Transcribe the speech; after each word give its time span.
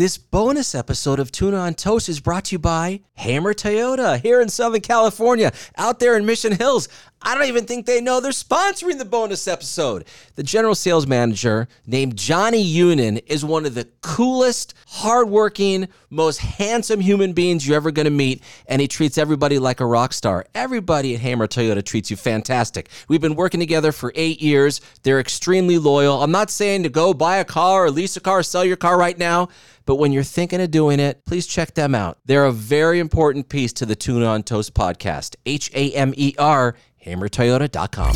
This 0.00 0.16
bonus 0.16 0.74
episode 0.74 1.20
of 1.20 1.30
Tuna 1.30 1.58
on 1.58 1.74
Toast 1.74 2.08
is 2.08 2.20
brought 2.20 2.46
to 2.46 2.54
you 2.54 2.58
by 2.58 3.02
Hamer 3.16 3.52
Toyota 3.52 4.18
here 4.18 4.40
in 4.40 4.48
Southern 4.48 4.80
California, 4.80 5.52
out 5.76 6.00
there 6.00 6.16
in 6.16 6.24
Mission 6.24 6.52
Hills. 6.52 6.88
I 7.20 7.34
don't 7.34 7.48
even 7.48 7.66
think 7.66 7.84
they 7.84 8.00
know 8.00 8.18
they're 8.18 8.32
sponsoring 8.32 8.96
the 8.96 9.04
bonus 9.04 9.46
episode. 9.46 10.06
The 10.36 10.42
general 10.42 10.74
sales 10.74 11.06
manager 11.06 11.68
named 11.86 12.16
Johnny 12.16 12.64
Unin 12.64 13.22
is 13.26 13.44
one 13.44 13.66
of 13.66 13.74
the 13.74 13.88
coolest, 14.00 14.72
hardworking, 14.86 15.88
most 16.08 16.38
handsome 16.38 17.00
human 17.00 17.34
beings 17.34 17.68
you're 17.68 17.76
ever 17.76 17.90
going 17.90 18.06
to 18.06 18.10
meet, 18.10 18.42
and 18.68 18.80
he 18.80 18.88
treats 18.88 19.18
everybody 19.18 19.58
like 19.58 19.80
a 19.80 19.86
rock 19.86 20.14
star. 20.14 20.46
Everybody 20.54 21.14
at 21.14 21.20
Hamer 21.20 21.46
Toyota 21.46 21.84
treats 21.84 22.10
you 22.10 22.16
fantastic. 22.16 22.88
We've 23.06 23.20
been 23.20 23.34
working 23.34 23.60
together 23.60 23.92
for 23.92 24.14
eight 24.14 24.40
years. 24.40 24.80
They're 25.02 25.20
extremely 25.20 25.76
loyal. 25.76 26.22
I'm 26.22 26.32
not 26.32 26.48
saying 26.48 26.84
to 26.84 26.88
go 26.88 27.12
buy 27.12 27.36
a 27.36 27.44
car 27.44 27.84
or 27.84 27.90
lease 27.90 28.16
a 28.16 28.20
car 28.20 28.38
or 28.38 28.42
sell 28.42 28.64
your 28.64 28.78
car 28.78 28.96
right 28.96 29.18
now. 29.18 29.50
But 29.90 29.96
when 29.96 30.12
you're 30.12 30.22
thinking 30.22 30.60
of 30.60 30.70
doing 30.70 31.00
it, 31.00 31.24
please 31.24 31.48
check 31.48 31.74
them 31.74 31.96
out. 31.96 32.18
They're 32.24 32.44
a 32.44 32.52
very 32.52 33.00
important 33.00 33.48
piece 33.48 33.72
to 33.72 33.84
the 33.84 33.96
Tuna 33.96 34.24
on 34.24 34.44
Toast 34.44 34.72
podcast. 34.72 35.34
H 35.44 35.68
A 35.74 35.90
M 35.94 36.14
E 36.16 36.32
R, 36.38 36.76
hamertoyota.com. 37.04 38.14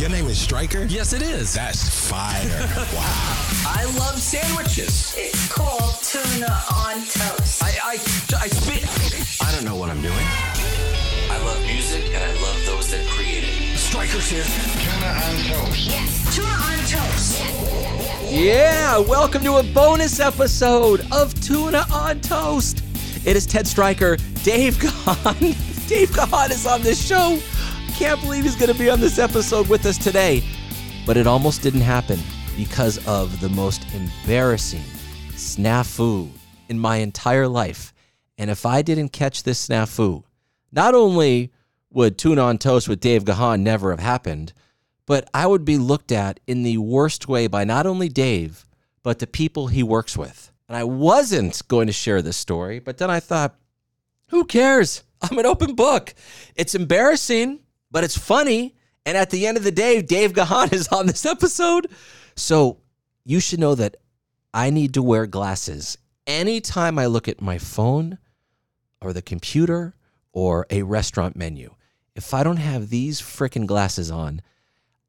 Your 0.00 0.08
name 0.08 0.24
is 0.28 0.38
Stryker? 0.38 0.84
Yes, 0.84 1.12
it 1.12 1.20
is. 1.20 1.52
That's 1.52 2.08
fire. 2.08 2.48
wow. 2.94 3.36
I 3.68 3.84
love 3.98 4.18
sandwiches. 4.18 5.14
It's 5.18 5.52
called 5.52 5.92
tuna 6.00 6.58
on 6.72 6.94
toast. 7.12 7.62
I, 7.62 7.76
I, 7.84 7.92
I 8.40 8.48
spit. 8.48 9.46
I 9.46 9.52
don't 9.54 9.66
know 9.66 9.76
what 9.76 9.90
I'm 9.90 10.00
doing. 10.00 10.14
I 10.16 11.38
love 11.44 11.60
music 11.66 12.02
and 12.14 12.24
I 12.24 12.32
love 12.40 12.64
those 12.64 12.90
that 12.92 13.06
create 13.08 13.20
it. 13.24 13.25
Stryker's 13.96 14.28
here. 14.28 14.44
Tuna 14.84 15.06
on 15.06 15.36
toast. 15.46 15.88
Yes, 15.88 16.36
tuna 16.36 16.48
on 16.48 16.78
toast. 16.84 18.30
Yeah, 18.30 18.98
welcome 18.98 19.42
to 19.42 19.56
a 19.56 19.62
bonus 19.62 20.20
episode 20.20 21.06
of 21.10 21.32
Tuna 21.40 21.86
on 21.90 22.20
Toast. 22.20 22.82
It 23.24 23.36
is 23.36 23.46
Ted 23.46 23.66
Stryker, 23.66 24.18
Dave 24.44 24.74
Gahan. 24.74 25.88
Dave 25.88 26.14
Gahan 26.14 26.50
is 26.50 26.66
on 26.66 26.82
this 26.82 27.02
show. 27.02 27.38
Can't 27.94 28.20
believe 28.20 28.44
he's 28.44 28.54
going 28.54 28.70
to 28.70 28.78
be 28.78 28.90
on 28.90 29.00
this 29.00 29.18
episode 29.18 29.66
with 29.70 29.86
us 29.86 29.96
today. 29.96 30.44
But 31.06 31.16
it 31.16 31.26
almost 31.26 31.62
didn't 31.62 31.80
happen 31.80 32.20
because 32.54 32.98
of 33.06 33.40
the 33.40 33.48
most 33.48 33.86
embarrassing 33.94 34.84
snafu 35.30 36.30
in 36.68 36.78
my 36.78 36.96
entire 36.98 37.48
life. 37.48 37.94
And 38.36 38.50
if 38.50 38.66
I 38.66 38.82
didn't 38.82 39.08
catch 39.08 39.42
this 39.42 39.66
snafu, 39.66 40.22
not 40.70 40.94
only 40.94 41.50
would 41.96 42.18
Tuna 42.18 42.42
on 42.42 42.58
Toast 42.58 42.90
with 42.90 43.00
Dave 43.00 43.24
Gahan 43.24 43.64
never 43.64 43.90
have 43.90 44.00
happened, 44.00 44.52
but 45.06 45.26
I 45.32 45.46
would 45.46 45.64
be 45.64 45.78
looked 45.78 46.12
at 46.12 46.38
in 46.46 46.62
the 46.62 46.76
worst 46.76 47.26
way 47.26 47.46
by 47.46 47.64
not 47.64 47.86
only 47.86 48.10
Dave, 48.10 48.66
but 49.02 49.18
the 49.18 49.26
people 49.26 49.68
he 49.68 49.82
works 49.82 50.14
with. 50.14 50.52
And 50.68 50.76
I 50.76 50.84
wasn't 50.84 51.66
going 51.68 51.86
to 51.86 51.94
share 51.94 52.20
this 52.20 52.36
story, 52.36 52.80
but 52.80 52.98
then 52.98 53.10
I 53.10 53.18
thought, 53.18 53.56
who 54.28 54.44
cares? 54.44 55.04
I'm 55.22 55.38
an 55.38 55.46
open 55.46 55.74
book. 55.74 56.12
It's 56.54 56.74
embarrassing, 56.74 57.60
but 57.90 58.04
it's 58.04 58.18
funny. 58.18 58.74
And 59.06 59.16
at 59.16 59.30
the 59.30 59.46
end 59.46 59.56
of 59.56 59.64
the 59.64 59.72
day, 59.72 60.02
Dave 60.02 60.34
Gahan 60.34 60.74
is 60.74 60.88
on 60.88 61.06
this 61.06 61.24
episode. 61.24 61.86
So 62.34 62.76
you 63.24 63.40
should 63.40 63.58
know 63.58 63.74
that 63.74 63.96
I 64.52 64.68
need 64.68 64.92
to 64.94 65.02
wear 65.02 65.26
glasses 65.26 65.96
anytime 66.26 66.98
I 66.98 67.06
look 67.06 67.26
at 67.26 67.40
my 67.40 67.56
phone 67.56 68.18
or 69.00 69.14
the 69.14 69.22
computer 69.22 69.94
or 70.32 70.66
a 70.68 70.82
restaurant 70.82 71.36
menu. 71.36 71.70
If 72.16 72.32
I 72.32 72.42
don't 72.42 72.56
have 72.56 72.88
these 72.88 73.20
freaking 73.20 73.66
glasses 73.66 74.10
on, 74.10 74.40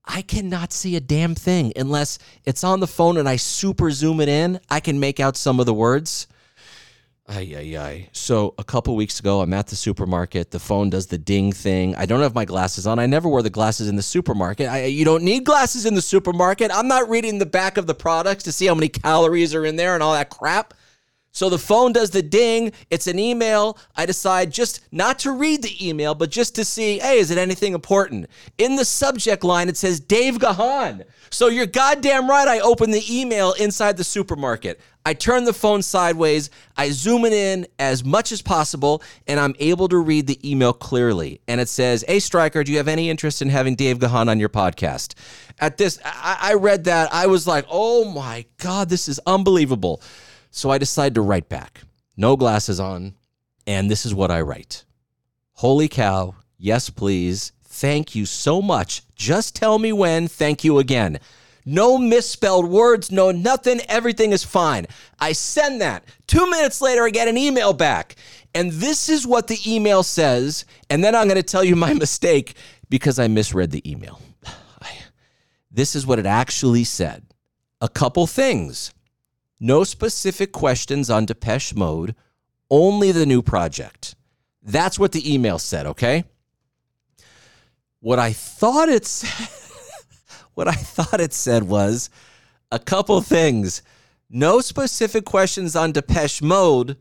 I 0.04 0.22
cannot 0.22 0.74
see 0.74 0.96
a 0.96 1.00
damn 1.00 1.36
thing 1.36 1.72
unless 1.76 2.20
it's 2.46 2.64
on 2.64 2.82
the 2.82 2.88
phone 2.88 3.18
and 3.18 3.28
I 3.28 3.38
super 3.38 3.92
zoom 3.92 4.20
it 4.20 4.30
in. 4.30 4.60
I 4.70 4.82
can 4.82 5.00
make 5.00 5.20
out 5.20 5.38
some 5.38 5.60
of 5.60 5.66
the 5.66 5.74
words. 5.74 6.28
Ay, 7.30 7.56
ay, 7.58 7.78
ay. 7.78 8.10
So 8.14 8.54
a 8.58 8.64
couple 8.64 8.96
weeks 8.96 9.20
ago, 9.20 9.42
I'm 9.42 9.54
at 9.54 9.68
the 9.68 9.76
supermarket. 9.76 10.52
The 10.52 10.60
phone 10.60 10.90
does 10.90 11.08
the 11.08 11.18
ding 11.18 11.52
thing. 11.52 11.94
I 11.96 12.06
don't 12.06 12.22
have 12.22 12.36
my 12.36 12.46
glasses 12.46 12.88
on. 12.88 13.00
I 13.00 13.06
never 13.06 13.28
wear 13.28 13.42
the 13.42 13.50
glasses 13.50 13.90
in 13.90 13.98
the 13.98 14.04
supermarket. 14.04 14.70
I, 14.70 14.86
you 14.86 15.04
don't 15.04 15.24
need 15.24 15.44
glasses 15.44 15.86
in 15.86 15.94
the 15.94 16.02
supermarket. 16.02 16.72
I'm 16.74 16.88
not 16.88 17.10
reading 17.10 17.40
the 17.40 17.46
back 17.46 17.78
of 17.78 17.88
the 17.88 17.96
products 17.96 18.44
to 18.46 18.54
see 18.54 18.68
how 18.68 18.76
many 18.76 18.88
calories 18.88 19.54
are 19.54 19.66
in 19.66 19.76
there 19.76 19.94
and 19.94 20.04
all 20.04 20.14
that 20.14 20.30
crap. 20.30 20.74
So 21.38 21.50
the 21.50 21.60
phone 21.60 21.94
does 21.94 22.10
the 22.10 22.24
ding. 22.24 22.72
It's 22.90 23.06
an 23.06 23.20
email. 23.20 23.78
I 23.96 24.08
decide 24.08 24.52
just 24.52 24.82
not 24.92 25.20
to 25.20 25.32
read 25.32 25.62
the 25.62 25.88
email, 25.88 26.16
but 26.16 26.32
just 26.32 26.56
to 26.56 26.66
see, 26.66 26.98
hey, 26.98 27.20
is 27.20 27.30
it 27.30 27.38
anything 27.38 27.76
important? 27.76 28.26
In 28.58 28.76
the 28.76 28.84
subject 28.84 29.44
line, 29.44 29.70
it 29.70 29.78
says 29.78 30.00
Dave 30.00 30.40
Gahan. 30.40 31.04
So 31.30 31.50
you're 31.50 31.68
goddamn 31.68 32.28
right. 32.28 32.48
I 32.48 32.60
open 32.62 32.90
the 32.90 33.04
email 33.08 33.54
inside 33.54 33.98
the 33.98 34.04
supermarket. 34.04 34.80
I 35.06 35.14
turn 35.14 35.44
the 35.44 35.54
phone 35.54 35.84
sideways. 35.84 36.50
I 36.76 36.90
zoom 36.90 37.24
it 37.24 37.34
in 37.34 37.68
as 37.78 38.04
much 38.04 38.32
as 38.32 38.42
possible, 38.42 39.04
and 39.28 39.40
I'm 39.40 39.54
able 39.60 39.88
to 39.90 39.98
read 40.00 40.26
the 40.26 40.40
email 40.50 40.74
clearly. 40.74 41.40
And 41.48 41.62
it 41.62 41.70
says, 41.70 42.04
Hey, 42.08 42.20
Stryker, 42.20 42.64
do 42.64 42.72
you 42.72 42.80
have 42.80 42.88
any 42.88 43.12
interest 43.12 43.44
in 43.44 43.50
having 43.50 43.76
Dave 43.76 44.00
Gahan 44.00 44.28
on 44.28 44.40
your 44.40 44.50
podcast? 44.50 45.14
At 45.60 45.78
this, 45.78 46.00
I, 46.04 46.38
I 46.42 46.54
read 46.56 46.86
that. 46.86 47.14
I 47.14 47.28
was 47.28 47.46
like, 47.46 47.66
Oh 47.70 48.06
my 48.06 48.46
God, 48.58 48.90
this 48.90 49.08
is 49.08 49.20
unbelievable. 49.28 50.02
So 50.58 50.72
I 50.72 50.80
decide 50.80 51.14
to 51.14 51.22
write 51.22 51.50
back. 51.50 51.82
No 52.18 52.36
glasses 52.36 52.80
on. 52.80 53.14
And 53.68 53.92
this 53.92 54.08
is 54.08 54.16
what 54.16 54.32
I 54.32 54.42
write 54.42 54.86
Holy 55.54 55.88
cow. 55.88 56.34
Yes, 56.58 56.90
please. 56.90 57.52
Thank 57.64 58.16
you 58.16 58.26
so 58.26 58.60
much. 58.60 59.04
Just 59.14 59.56
tell 59.56 59.78
me 59.78 59.94
when. 59.94 60.28
Thank 60.28 60.64
you 60.64 60.80
again. 60.80 61.20
No 61.64 62.00
misspelled 62.00 62.68
words, 62.68 63.12
no 63.12 63.30
nothing. 63.30 63.82
Everything 63.88 64.32
is 64.32 64.44
fine. 64.44 64.88
I 65.20 65.34
send 65.34 65.80
that. 65.82 66.06
Two 66.26 66.50
minutes 66.50 66.82
later, 66.82 67.04
I 67.04 67.12
get 67.12 67.28
an 67.28 67.38
email 67.38 67.72
back. 67.72 68.16
And 68.56 68.72
this 68.72 69.10
is 69.10 69.28
what 69.28 69.46
the 69.46 69.60
email 69.68 70.02
says. 70.02 70.66
And 70.90 71.04
then 71.04 71.14
I'm 71.14 71.28
going 71.28 71.36
to 71.36 71.44
tell 71.44 71.64
you 71.64 71.76
my 71.76 71.94
mistake 72.06 72.56
because 72.90 73.20
I 73.20 73.28
misread 73.28 73.70
the 73.70 73.88
email. 73.88 74.20
This 75.70 75.96
is 75.96 76.08
what 76.08 76.18
it 76.18 76.26
actually 76.26 76.86
said. 76.86 77.28
A 77.82 77.88
couple 77.90 78.26
things. 78.26 78.92
No 79.60 79.84
specific 79.84 80.52
questions 80.52 81.10
on 81.10 81.26
Depeche 81.26 81.74
Mode, 81.74 82.16
only 82.70 83.12
the 83.12 83.26
new 83.26 83.42
project. 83.42 84.16
That's 84.62 85.00
what 85.00 85.14
the 85.14 85.34
email 85.34 85.58
said, 85.58 85.86
okay? 85.88 86.26
What 88.00 88.20
I 88.20 88.34
thought 88.34 88.90
it 88.90 89.06
said, 89.08 89.50
what 90.54 90.68
I 90.68 90.74
thought 90.74 91.20
it 91.20 91.34
said 91.34 91.64
was 91.64 92.10
a 92.72 92.80
couple 92.80 93.20
things. 93.22 93.82
No 94.30 94.60
specific 94.60 95.26
questions 95.26 95.76
on 95.76 95.92
Depeche 95.92 96.42
Mode 96.42 96.98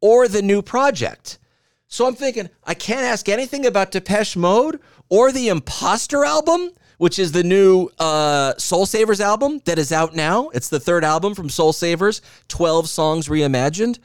or 0.00 0.26
the 0.26 0.42
new 0.42 0.62
project. 0.62 1.38
So 1.86 2.06
I'm 2.06 2.14
thinking, 2.14 2.48
I 2.64 2.74
can't 2.74 3.02
ask 3.02 3.28
anything 3.28 3.66
about 3.66 3.90
Depeche 3.90 4.36
Mode 4.36 4.80
or 5.08 5.30
the 5.30 5.48
Imposter 5.48 6.24
album, 6.24 6.70
which 7.00 7.18
is 7.18 7.32
the 7.32 7.42
new 7.42 7.88
uh, 7.98 8.52
Soul 8.58 8.84
Savers 8.84 9.22
album 9.22 9.62
that 9.64 9.78
is 9.78 9.90
out 9.90 10.14
now. 10.14 10.50
It's 10.50 10.68
the 10.68 10.78
third 10.78 11.02
album 11.02 11.34
from 11.34 11.48
Soul 11.48 11.72
Savers, 11.72 12.20
12 12.48 12.90
songs 12.90 13.26
reimagined. 13.26 13.98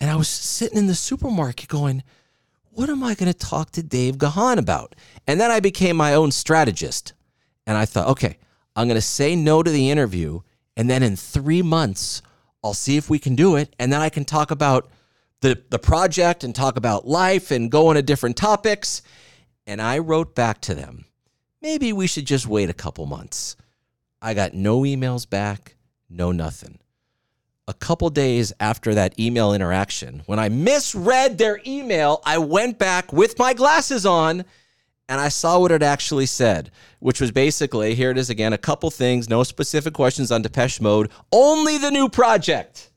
And 0.00 0.10
I 0.10 0.16
was 0.16 0.26
sitting 0.26 0.76
in 0.76 0.88
the 0.88 0.96
supermarket 0.96 1.68
going, 1.68 2.02
what 2.70 2.90
am 2.90 3.04
I 3.04 3.14
going 3.14 3.32
to 3.32 3.38
talk 3.38 3.70
to 3.70 3.84
Dave 3.84 4.18
Gahan 4.18 4.58
about? 4.58 4.96
And 5.28 5.40
then 5.40 5.52
I 5.52 5.60
became 5.60 5.96
my 5.96 6.12
own 6.14 6.32
strategist. 6.32 7.12
And 7.68 7.78
I 7.78 7.84
thought, 7.84 8.08
okay, 8.08 8.38
I'm 8.74 8.88
going 8.88 8.96
to 8.96 9.00
say 9.00 9.36
no 9.36 9.62
to 9.62 9.70
the 9.70 9.88
interview. 9.88 10.40
And 10.76 10.90
then 10.90 11.04
in 11.04 11.14
three 11.14 11.62
months, 11.62 12.20
I'll 12.64 12.74
see 12.74 12.96
if 12.96 13.08
we 13.08 13.20
can 13.20 13.36
do 13.36 13.54
it. 13.54 13.76
And 13.78 13.92
then 13.92 14.00
I 14.00 14.08
can 14.08 14.24
talk 14.24 14.50
about 14.50 14.90
the, 15.40 15.62
the 15.70 15.78
project 15.78 16.42
and 16.42 16.52
talk 16.52 16.76
about 16.76 17.06
life 17.06 17.52
and 17.52 17.70
go 17.70 17.92
into 17.92 18.02
different 18.02 18.36
topics. 18.36 19.02
And 19.68 19.80
I 19.80 19.98
wrote 19.98 20.34
back 20.34 20.60
to 20.62 20.74
them, 20.74 21.04
maybe 21.64 21.94
we 21.94 22.06
should 22.06 22.26
just 22.26 22.46
wait 22.46 22.68
a 22.68 22.74
couple 22.74 23.06
months. 23.06 23.56
I 24.20 24.34
got 24.34 24.52
no 24.52 24.82
emails 24.82 25.28
back, 25.28 25.76
no 26.10 26.30
nothing. 26.30 26.78
A 27.66 27.72
couple 27.72 28.10
days 28.10 28.52
after 28.60 28.92
that 28.92 29.18
email 29.18 29.54
interaction, 29.54 30.22
when 30.26 30.38
I 30.38 30.50
misread 30.50 31.38
their 31.38 31.62
email, 31.66 32.20
I 32.26 32.36
went 32.36 32.78
back 32.78 33.14
with 33.14 33.38
my 33.38 33.54
glasses 33.54 34.04
on 34.04 34.44
and 35.08 35.18
I 35.18 35.30
saw 35.30 35.58
what 35.58 35.72
it 35.72 35.82
actually 35.82 36.26
said, 36.26 36.70
which 36.98 37.18
was 37.18 37.30
basically 37.30 37.94
here 37.94 38.10
it 38.10 38.18
is 38.18 38.28
again 38.28 38.52
a 38.52 38.58
couple 38.58 38.90
things, 38.90 39.30
no 39.30 39.42
specific 39.42 39.94
questions 39.94 40.30
on 40.30 40.42
Depeche 40.42 40.82
Mode, 40.82 41.10
only 41.32 41.78
the 41.78 41.90
new 41.90 42.10
project. 42.10 42.90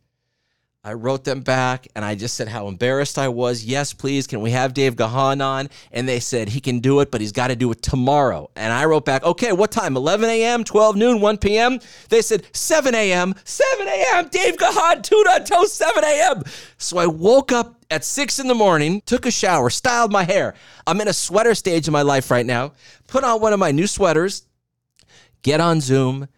I 0.87 0.93
wrote 0.93 1.25
them 1.25 1.41
back 1.41 1.89
and 1.97 2.05
I 2.05 2.15
just 2.15 2.35
said 2.35 2.47
how 2.47 2.69
embarrassed 2.69 3.19
I 3.19 3.27
was. 3.27 3.65
Yes, 3.65 3.91
please, 3.91 4.25
can 4.25 4.39
we 4.39 4.51
have 4.51 4.73
Dave 4.73 4.95
Gahan 4.95 5.41
on? 5.41 5.67
And 5.91 6.07
they 6.07 6.21
said 6.21 6.47
he 6.47 6.61
can 6.61 6.79
do 6.79 7.01
it, 7.01 7.11
but 7.11 7.19
he's 7.19 7.33
got 7.33 7.49
to 7.49 7.57
do 7.57 7.69
it 7.73 7.81
tomorrow. 7.81 8.49
And 8.55 8.71
I 8.71 8.85
wrote 8.85 9.03
back, 9.03 9.25
okay, 9.25 9.51
what 9.51 9.69
time? 9.69 9.97
11 9.97 10.29
a.m., 10.29 10.63
12 10.63 10.95
noon, 10.95 11.19
1 11.19 11.37
p.m.? 11.39 11.81
They 12.07 12.21
said 12.21 12.45
7 12.55 12.95
a.m., 12.95 13.35
7 13.43 13.85
a.m., 13.85 14.29
Dave 14.29 14.55
Gahan, 14.55 15.01
tuna 15.01 15.43
toast, 15.43 15.75
7 15.75 16.05
a.m. 16.05 16.43
So 16.77 16.97
I 16.99 17.05
woke 17.05 17.51
up 17.51 17.83
at 17.91 18.05
6 18.05 18.39
in 18.39 18.47
the 18.47 18.55
morning, 18.55 19.01
took 19.05 19.25
a 19.25 19.31
shower, 19.31 19.69
styled 19.69 20.13
my 20.13 20.23
hair. 20.23 20.53
I'm 20.87 21.01
in 21.01 21.09
a 21.09 21.13
sweater 21.13 21.53
stage 21.53 21.89
of 21.89 21.91
my 21.91 22.03
life 22.03 22.31
right 22.31 22.45
now. 22.45 22.71
Put 23.09 23.25
on 23.25 23.41
one 23.41 23.51
of 23.51 23.59
my 23.59 23.73
new 23.73 23.87
sweaters, 23.87 24.43
get 25.41 25.59
on 25.59 25.81
Zoom, 25.81 26.29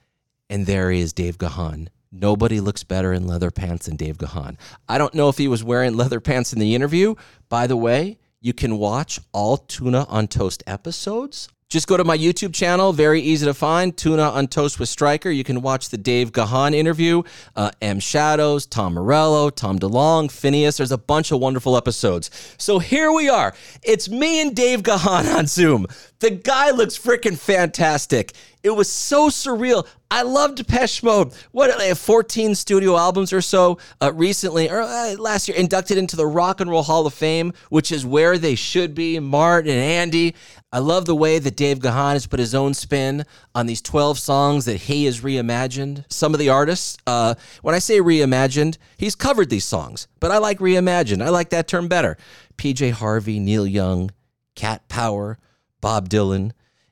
and 0.49 0.65
there 0.65 0.89
he 0.89 1.01
is, 1.01 1.13
Dave 1.13 1.37
Gahan 1.37 1.91
Nobody 2.11 2.59
looks 2.59 2.83
better 2.83 3.13
in 3.13 3.27
leather 3.27 3.51
pants 3.51 3.85
than 3.85 3.95
Dave 3.95 4.17
Gahan. 4.17 4.57
I 4.87 4.97
don't 4.97 5.13
know 5.13 5.29
if 5.29 5.37
he 5.37 5.47
was 5.47 5.63
wearing 5.63 5.95
leather 5.95 6.19
pants 6.19 6.53
in 6.53 6.59
the 6.59 6.73
interview. 6.73 7.15
By 7.49 7.67
the 7.67 7.77
way, 7.77 8.17
you 8.41 8.53
can 8.53 8.77
watch 8.77 9.19
all 9.31 9.57
Tuna 9.57 10.05
on 10.09 10.27
Toast 10.27 10.63
episodes 10.65 11.49
just 11.69 11.87
go 11.87 11.97
to 11.97 12.03
my 12.03 12.17
YouTube 12.17 12.51
channel, 12.51 12.93
very 12.93 13.21
easy 13.21 13.45
to 13.45 13.53
find. 13.53 13.95
Tuna 13.95 14.23
on 14.23 14.47
Toast 14.47 14.79
with 14.79 14.89
Stryker. 14.89 15.29
You 15.29 15.43
can 15.43 15.61
watch 15.61 15.89
the 15.89 15.99
Dave 15.99 16.31
Gahan 16.31 16.73
interview, 16.73 17.21
uh, 17.55 17.69
M 17.79 17.99
Shadows, 17.99 18.65
Tom 18.65 18.95
Morello, 18.95 19.51
Tom 19.51 19.77
DeLonge, 19.77 20.29
Finneas. 20.29 20.77
There's 20.77 20.91
a 20.91 20.97
bunch 20.97 21.31
of 21.31 21.39
wonderful 21.39 21.77
episodes. 21.77 22.31
So 22.57 22.79
here 22.79 23.11
we 23.11 23.29
are. 23.29 23.53
It's 23.83 24.09
me 24.09 24.41
and 24.41 24.55
Dave 24.55 24.81
Gahan 24.81 25.27
on 25.37 25.45
Zoom. 25.45 25.85
The 26.19 26.31
guy 26.31 26.71
looks 26.71 26.97
freaking 26.97 27.37
fantastic. 27.37 28.33
It 28.61 28.71
was 28.71 28.91
so 28.91 29.29
surreal. 29.29 29.87
I 30.11 30.23
love 30.23 30.55
Depeche 30.55 31.01
Mode. 31.01 31.31
What 31.53 31.77
they 31.77 31.87
have 31.87 31.97
14 31.97 32.55
studio 32.55 32.97
albums 32.97 33.31
or 33.31 33.39
so 33.39 33.77
uh, 34.01 34.11
recently, 34.13 34.69
or 34.69 34.81
uh, 34.81 35.15
last 35.17 35.47
year, 35.47 35.55
inducted 35.55 35.97
into 35.97 36.17
the 36.17 36.27
Rock 36.27 36.59
and 36.59 36.69
Roll 36.69 36.83
Hall 36.83 37.07
of 37.07 37.13
Fame, 37.13 37.53
which 37.69 37.89
is 37.89 38.05
where 38.05 38.37
they 38.37 38.55
should 38.55 38.93
be. 38.93 39.17
Martin 39.19 39.71
and 39.71 39.79
Andy. 39.79 40.35
I 40.73 40.79
love 40.79 41.05
the 41.05 41.15
way 41.15 41.39
that 41.39 41.55
Dave 41.55 41.79
Gahan 41.79 42.15
has 42.15 42.27
put 42.27 42.41
his 42.41 42.53
own 42.53 42.73
spin 42.73 43.23
on 43.55 43.65
these 43.65 43.81
12 43.81 44.19
songs 44.19 44.65
that 44.65 44.75
he 44.75 45.05
has 45.05 45.21
reimagined. 45.21 46.03
Some 46.11 46.33
of 46.33 46.39
the 46.41 46.49
artists, 46.49 46.97
uh, 47.07 47.35
when 47.61 47.75
I 47.75 47.79
say 47.79 47.99
reimagined, 47.99 48.77
he's 48.97 49.15
covered 49.15 49.49
these 49.49 49.65
songs, 49.65 50.09
but 50.19 50.31
I 50.31 50.37
like 50.39 50.59
reimagined. 50.59 51.23
I 51.23 51.29
like 51.29 51.51
that 51.51 51.69
term 51.69 51.87
better. 51.87 52.17
PJ 52.57 52.91
Harvey, 52.91 53.39
Neil 53.39 53.65
Young, 53.65 54.11
Cat 54.55 54.89
Power, 54.89 55.39
Bob 55.81 56.09
Dylan, 56.09 56.51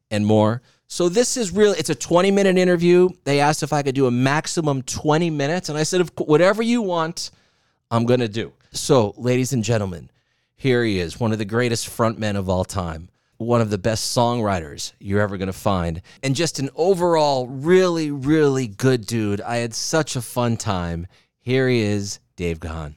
and 0.10 0.26
more. 0.26 0.62
So 0.88 1.10
this 1.10 1.36
is 1.36 1.52
really 1.52 1.78
it's 1.78 1.90
a 1.90 1.96
20 1.96 2.32
minute 2.32 2.58
interview. 2.58 3.10
They 3.24 3.40
asked 3.40 3.64
if 3.64 3.74
I 3.74 3.84
could 3.84 3.96
do 3.96 4.08
a 4.08 4.12
maximum 4.12 4.82
20 4.84 5.30
minutes 5.30 5.70
and 5.70 5.78
I 5.78 5.84
said 5.84 6.10
whatever 6.18 6.64
you 6.64 6.82
want, 6.82 7.32
I'm 7.92 8.06
going 8.06 8.22
to 8.22 8.30
do. 8.30 8.54
So, 8.72 9.14
ladies 9.18 9.54
and 9.54 9.64
gentlemen, 9.64 10.10
here 10.56 10.84
he 10.84 11.00
is, 11.00 11.20
one 11.20 11.32
of 11.32 11.38
the 11.38 11.46
greatest 11.46 11.88
frontmen 11.88 12.36
of 12.36 12.50
all 12.50 12.66
time 12.66 13.10
one 13.38 13.62
of 13.62 13.70
the 13.70 13.78
best 13.78 14.16
songwriters 14.16 14.94
you're 15.00 15.22
ever 15.22 15.38
going 15.38 15.48
to 15.48 15.54
find, 15.54 16.02
and 16.24 16.36
just 16.36 16.60
an 16.60 16.70
overall 16.76 17.48
really, 17.48 18.12
really 18.12 18.68
good 18.68 19.06
dude. 19.06 19.42
I 19.42 19.58
had 19.58 19.74
such 19.74 20.16
a 20.16 20.22
fun 20.22 20.58
time. 20.58 21.08
Here 21.40 21.70
he 21.70 21.82
is, 21.82 22.20
Dave 22.36 22.60
Gahan. 22.60 22.96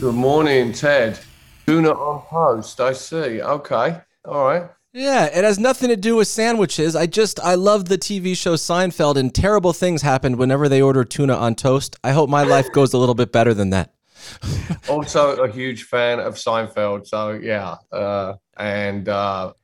Good 0.00 0.14
morning, 0.14 0.72
Ted. 0.72 1.18
Tuna 1.66 1.92
on 1.92 2.22
toast, 2.28 2.80
I 2.80 2.92
see. 2.92 3.40
Okay. 3.40 4.00
All 4.24 4.44
right. 4.44 4.70
Yeah, 4.92 5.24
it 5.24 5.42
has 5.42 5.58
nothing 5.58 5.88
to 5.88 5.96
do 5.96 6.14
with 6.16 6.28
sandwiches. 6.28 6.94
I 6.94 7.06
just 7.06 7.40
I 7.40 7.56
love 7.56 7.86
the 7.86 7.98
TV 7.98 8.36
show 8.36 8.54
Seinfeld 8.54 9.16
and 9.16 9.34
terrible 9.34 9.72
things 9.72 10.02
happened 10.02 10.36
whenever 10.36 10.68
they 10.68 10.80
order 10.80 11.04
tuna 11.04 11.34
on 11.34 11.56
toast. 11.56 11.96
I 12.04 12.12
hope 12.12 12.30
my 12.30 12.44
life 12.44 12.70
goes 12.70 12.92
a 12.92 12.98
little 12.98 13.16
bit 13.16 13.32
better 13.32 13.54
than 13.54 13.70
that. 13.70 13.92
also 14.88 15.42
a 15.42 15.50
huge 15.50 15.84
fan 15.84 16.20
of 16.20 16.34
Seinfeld. 16.34 17.08
So 17.08 17.32
yeah, 17.32 17.74
uh, 17.90 18.34
and 18.56 19.08
uh, 19.08 19.54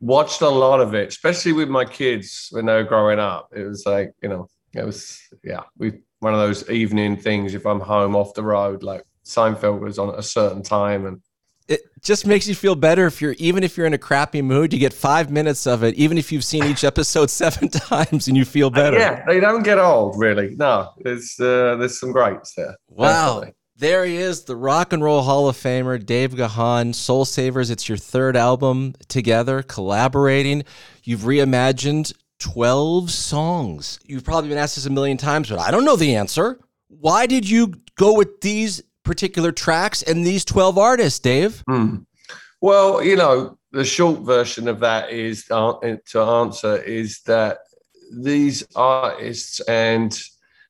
watched 0.00 0.40
a 0.42 0.48
lot 0.48 0.80
of 0.80 0.94
it, 0.94 1.08
especially 1.08 1.52
with 1.52 1.68
my 1.68 1.84
kids 1.84 2.48
when 2.52 2.66
they 2.66 2.74
were 2.74 2.84
growing 2.84 3.18
up. 3.18 3.48
It 3.56 3.64
was 3.64 3.84
like 3.86 4.12
you 4.22 4.28
know, 4.28 4.48
it 4.72 4.84
was 4.84 5.20
yeah, 5.42 5.62
we 5.76 5.94
one 6.20 6.32
of 6.32 6.38
those 6.38 6.70
evening 6.70 7.16
things. 7.16 7.54
If 7.54 7.66
I'm 7.66 7.80
home 7.80 8.14
off 8.14 8.34
the 8.34 8.44
road, 8.44 8.82
like 8.82 9.02
Seinfeld 9.24 9.80
was 9.80 9.98
on 9.98 10.10
at 10.10 10.18
a 10.18 10.22
certain 10.22 10.62
time, 10.62 11.06
and 11.06 11.20
it 11.68 11.80
just 12.00 12.26
makes 12.26 12.46
you 12.46 12.54
feel 12.54 12.74
better 12.74 13.06
if 13.06 13.20
you're 13.20 13.34
even 13.38 13.62
if 13.62 13.76
you're 13.76 13.86
in 13.86 13.94
a 13.94 13.98
crappy 13.98 14.42
mood 14.42 14.72
you 14.72 14.78
get 14.78 14.92
five 14.92 15.30
minutes 15.30 15.66
of 15.66 15.82
it 15.82 15.94
even 15.94 16.18
if 16.18 16.30
you've 16.30 16.44
seen 16.44 16.64
each 16.64 16.84
episode 16.84 17.30
seven 17.42 17.68
times 17.68 18.28
and 18.28 18.36
you 18.36 18.44
feel 18.44 18.70
better 18.70 18.98
yeah 18.98 19.24
they 19.26 19.40
don't 19.40 19.62
get 19.62 19.78
old 19.78 20.18
really 20.18 20.54
no 20.56 20.90
there's 21.02 21.38
uh, 21.40 21.76
there's 21.76 21.98
some 21.98 22.12
greats 22.12 22.54
there 22.54 22.76
wow 22.88 23.40
definitely. 23.40 23.54
There 23.78 24.06
he 24.06 24.16
is, 24.16 24.44
the 24.44 24.56
Rock 24.56 24.94
and 24.94 25.04
Roll 25.04 25.20
Hall 25.20 25.50
of 25.50 25.56
Famer, 25.56 26.02
Dave 26.02 26.34
Gahan, 26.34 26.94
Soul 26.94 27.26
Savers. 27.26 27.68
It's 27.68 27.90
your 27.90 27.98
third 27.98 28.34
album 28.34 28.94
together, 29.08 29.62
collaborating. 29.62 30.64
You've 31.04 31.20
reimagined 31.20 32.14
12 32.38 33.10
songs. 33.10 34.00
You've 34.06 34.24
probably 34.24 34.48
been 34.48 34.56
asked 34.56 34.76
this 34.76 34.86
a 34.86 34.90
million 34.90 35.18
times, 35.18 35.50
but 35.50 35.58
I 35.58 35.70
don't 35.70 35.84
know 35.84 35.96
the 35.96 36.16
answer. 36.16 36.58
Why 36.88 37.26
did 37.26 37.46
you 37.46 37.74
go 37.96 38.14
with 38.14 38.40
these 38.40 38.82
particular 39.06 39.52
tracks 39.52 40.02
and 40.02 40.26
these 40.26 40.44
12 40.44 40.76
artists, 40.76 41.18
Dave? 41.18 41.62
Mm. 41.68 42.04
Well, 42.60 43.02
you 43.02 43.16
know, 43.16 43.58
the 43.72 43.84
short 43.84 44.20
version 44.20 44.68
of 44.68 44.80
that 44.80 45.10
is 45.10 45.46
uh, 45.50 45.74
to 46.06 46.20
answer 46.20 46.76
is 46.82 47.20
that 47.22 47.58
these 48.12 48.66
artists 48.74 49.60
and 49.60 50.18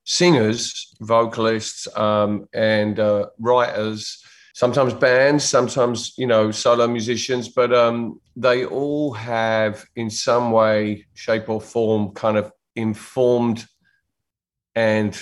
singers, 0.05 0.95
vocalists, 1.01 1.89
um, 1.97 2.47
and 2.53 3.01
uh, 3.01 3.27
writers, 3.39 4.23
sometimes 4.55 4.95
bands, 4.95 5.45
sometimes, 5.45 6.15
you 6.17 6.27
know, 6.27 6.51
solo 6.51 6.87
musicians, 6.87 7.49
but 7.49 7.73
um, 7.73 8.21
they 8.37 8.65
all 8.65 9.13
have, 9.13 9.85
in 9.97 10.11
some 10.11 10.51
way, 10.51 11.07
shape, 11.15 11.49
or 11.49 11.61
form, 11.61 12.11
kind 12.13 12.37
of 12.37 12.53
informed 12.75 13.67
and 14.75 15.21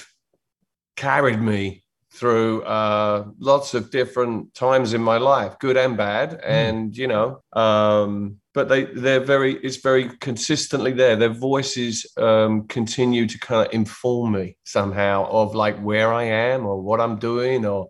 carried 0.96 1.40
me 1.40 1.83
through 2.14 2.62
uh, 2.62 3.26
lots 3.38 3.75
of 3.75 3.90
different 3.90 4.55
times 4.55 4.94
in 4.94 5.02
my 5.02 5.19
life, 5.19 5.58
good 5.58 5.76
and 5.76 5.96
bad, 5.96 6.31
mm. 6.31 6.40
and 6.44 6.96
you 6.96 7.08
know, 7.08 7.40
um, 7.52 8.37
but 8.52 8.69
they 8.69 8.84
they're 8.84 9.25
very 9.25 9.55
it's 9.56 9.78
very 9.78 10.08
consistently 10.19 10.93
there. 10.93 11.16
Their 11.16 11.31
voices 11.31 12.06
um, 12.16 12.69
continue 12.69 13.26
to 13.26 13.38
kind 13.38 13.66
of 13.66 13.75
inform 13.75 14.32
me 14.32 14.56
somehow 14.64 15.28
of 15.28 15.55
like 15.55 15.78
where 15.81 16.12
I 16.12 16.25
am 16.25 16.66
or 16.66 16.81
what 16.81 17.00
I'm 17.00 17.19
doing, 17.19 17.66
or 17.66 17.88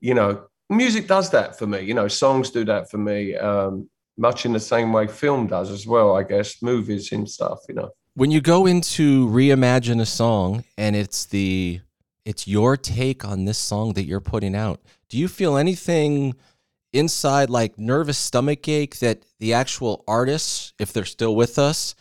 you 0.00 0.14
know, 0.14 0.44
music 0.68 1.08
does 1.08 1.30
that 1.30 1.58
for 1.58 1.66
me. 1.66 1.80
You 1.80 1.94
know, 1.94 2.08
songs 2.08 2.50
do 2.50 2.64
that 2.66 2.90
for 2.90 2.98
me. 2.98 3.34
Um, 3.36 3.90
much 4.16 4.44
in 4.44 4.52
the 4.52 4.60
same 4.60 4.92
way 4.92 5.06
film 5.06 5.46
does 5.46 5.70
as 5.70 5.86
well, 5.86 6.16
I 6.16 6.22
guess, 6.22 6.62
movies 6.62 7.10
and 7.10 7.28
stuff. 7.28 7.60
You 7.68 7.74
know, 7.74 7.90
when 8.14 8.30
you 8.30 8.40
go 8.40 8.66
into 8.66 9.28
reimagine 9.28 10.00
a 10.00 10.06
song 10.06 10.62
and 10.78 10.94
it's 10.94 11.24
the 11.24 11.80
it's 12.24 12.46
your 12.46 12.76
take 12.76 13.24
on 13.24 13.44
this 13.44 13.58
song 13.58 13.94
that 13.94 14.04
you're 14.04 14.20
putting 14.20 14.54
out. 14.54 14.80
Do 15.08 15.18
you 15.18 15.28
feel 15.28 15.56
anything 15.56 16.34
inside 16.92 17.50
like 17.50 17.78
nervous 17.78 18.18
stomach 18.18 18.68
ache 18.68 18.98
that 18.98 19.24
the 19.38 19.54
actual 19.54 20.04
artists, 20.06 20.72
if 20.78 20.92
they're 20.92 21.04
still 21.04 21.34
with 21.34 21.58
us, 21.58 21.94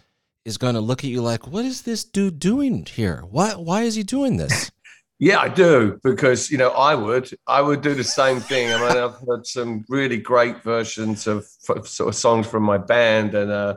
is 0.45 0.57
going 0.57 0.75
to 0.75 0.81
look 0.81 1.03
at 1.03 1.09
you 1.09 1.21
like, 1.21 1.47
what 1.47 1.65
is 1.65 1.83
this 1.83 2.03
dude 2.03 2.39
doing 2.39 2.85
here? 2.85 3.23
Why 3.29 3.51
why 3.51 3.83
is 3.83 3.95
he 3.95 4.03
doing 4.03 4.37
this? 4.37 4.71
yeah, 5.19 5.39
I 5.39 5.49
do 5.49 5.99
because 6.03 6.49
you 6.49 6.57
know 6.57 6.69
I 6.69 6.95
would 6.95 7.29
I 7.47 7.61
would 7.61 7.81
do 7.81 7.93
the 7.93 8.03
same 8.03 8.39
thing. 8.39 8.71
I 8.71 8.77
mean, 8.79 8.97
I've 8.97 9.19
heard 9.27 9.45
some 9.45 9.85
really 9.89 10.17
great 10.17 10.63
versions 10.63 11.27
of 11.27 11.45
sort 11.45 12.09
of 12.09 12.15
songs 12.15 12.47
from 12.47 12.63
my 12.63 12.77
band 12.77 13.35
and. 13.35 13.51
uh 13.51 13.75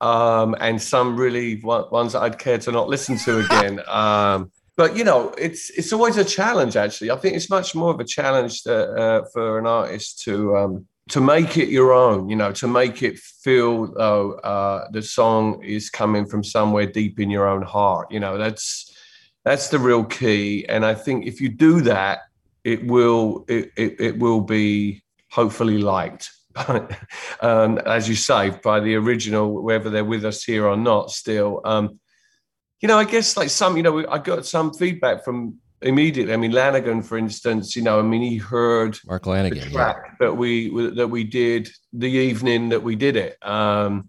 um, 0.00 0.56
and 0.60 0.80
some 0.80 1.16
really 1.16 1.60
ones 1.62 2.14
that 2.14 2.22
I'd 2.22 2.38
care 2.38 2.58
to 2.58 2.72
not 2.72 2.88
listen 2.88 3.18
to 3.18 3.40
again. 3.40 3.80
Um, 3.86 4.50
but 4.80 4.96
you 4.96 5.04
know, 5.04 5.28
it's 5.36 5.68
it's 5.78 5.92
always 5.92 6.16
a 6.16 6.24
challenge. 6.24 6.74
Actually, 6.74 7.10
I 7.10 7.16
think 7.16 7.36
it's 7.36 7.50
much 7.50 7.74
more 7.74 7.90
of 7.92 8.00
a 8.00 8.04
challenge 8.18 8.62
to, 8.62 8.74
uh, 9.02 9.24
for 9.30 9.58
an 9.58 9.66
artist 9.66 10.22
to 10.22 10.56
um, 10.56 10.86
to 11.10 11.20
make 11.20 11.58
it 11.58 11.68
your 11.68 11.92
own. 11.92 12.30
You 12.30 12.36
know, 12.36 12.50
to 12.52 12.66
make 12.66 13.02
it 13.02 13.18
feel 13.18 13.92
though 13.92 14.32
uh, 14.52 14.88
the 14.90 15.02
song 15.02 15.62
is 15.62 15.90
coming 15.90 16.24
from 16.24 16.42
somewhere 16.42 16.86
deep 16.86 17.20
in 17.20 17.28
your 17.28 17.46
own 17.46 17.60
heart. 17.60 18.10
You 18.10 18.20
know, 18.20 18.38
that's 18.38 18.90
that's 19.44 19.68
the 19.68 19.78
real 19.78 20.02
key. 20.02 20.64
And 20.66 20.86
I 20.86 20.94
think 20.94 21.26
if 21.26 21.42
you 21.42 21.50
do 21.50 21.82
that, 21.82 22.20
it 22.64 22.86
will 22.86 23.44
it, 23.48 23.72
it, 23.76 24.00
it 24.00 24.18
will 24.18 24.40
be 24.40 25.02
hopefully 25.30 25.76
liked. 25.76 26.30
um, 27.42 27.76
as 27.84 28.08
you 28.08 28.14
say, 28.14 28.48
by 28.62 28.80
the 28.80 28.94
original, 28.94 29.62
whether 29.62 29.90
they're 29.90 30.06
with 30.06 30.24
us 30.24 30.42
here 30.42 30.66
or 30.66 30.78
not, 30.78 31.10
still. 31.10 31.60
Um, 31.66 32.00
you 32.80 32.88
know, 32.88 32.98
I 32.98 33.04
guess 33.04 33.36
like 33.36 33.50
some, 33.50 33.76
you 33.76 33.82
know, 33.82 34.06
I 34.08 34.18
got 34.18 34.46
some 34.46 34.72
feedback 34.72 35.24
from 35.24 35.58
immediately. 35.82 36.32
I 36.32 36.36
mean, 36.36 36.52
Lanegan, 36.52 37.04
for 37.04 37.18
instance, 37.18 37.76
you 37.76 37.82
know, 37.82 37.98
I 37.98 38.02
mean, 38.02 38.22
he 38.22 38.36
heard 38.36 38.98
Mark 39.06 39.24
Lanegan 39.24 39.64
the 39.64 39.70
track 39.70 39.96
yeah. 40.04 40.14
that 40.20 40.36
we 40.36 40.70
that 40.94 41.08
we 41.08 41.24
did 41.24 41.68
the 41.92 42.10
evening 42.10 42.70
that 42.70 42.82
we 42.82 42.96
did 42.96 43.16
it, 43.16 43.36
um, 43.46 44.08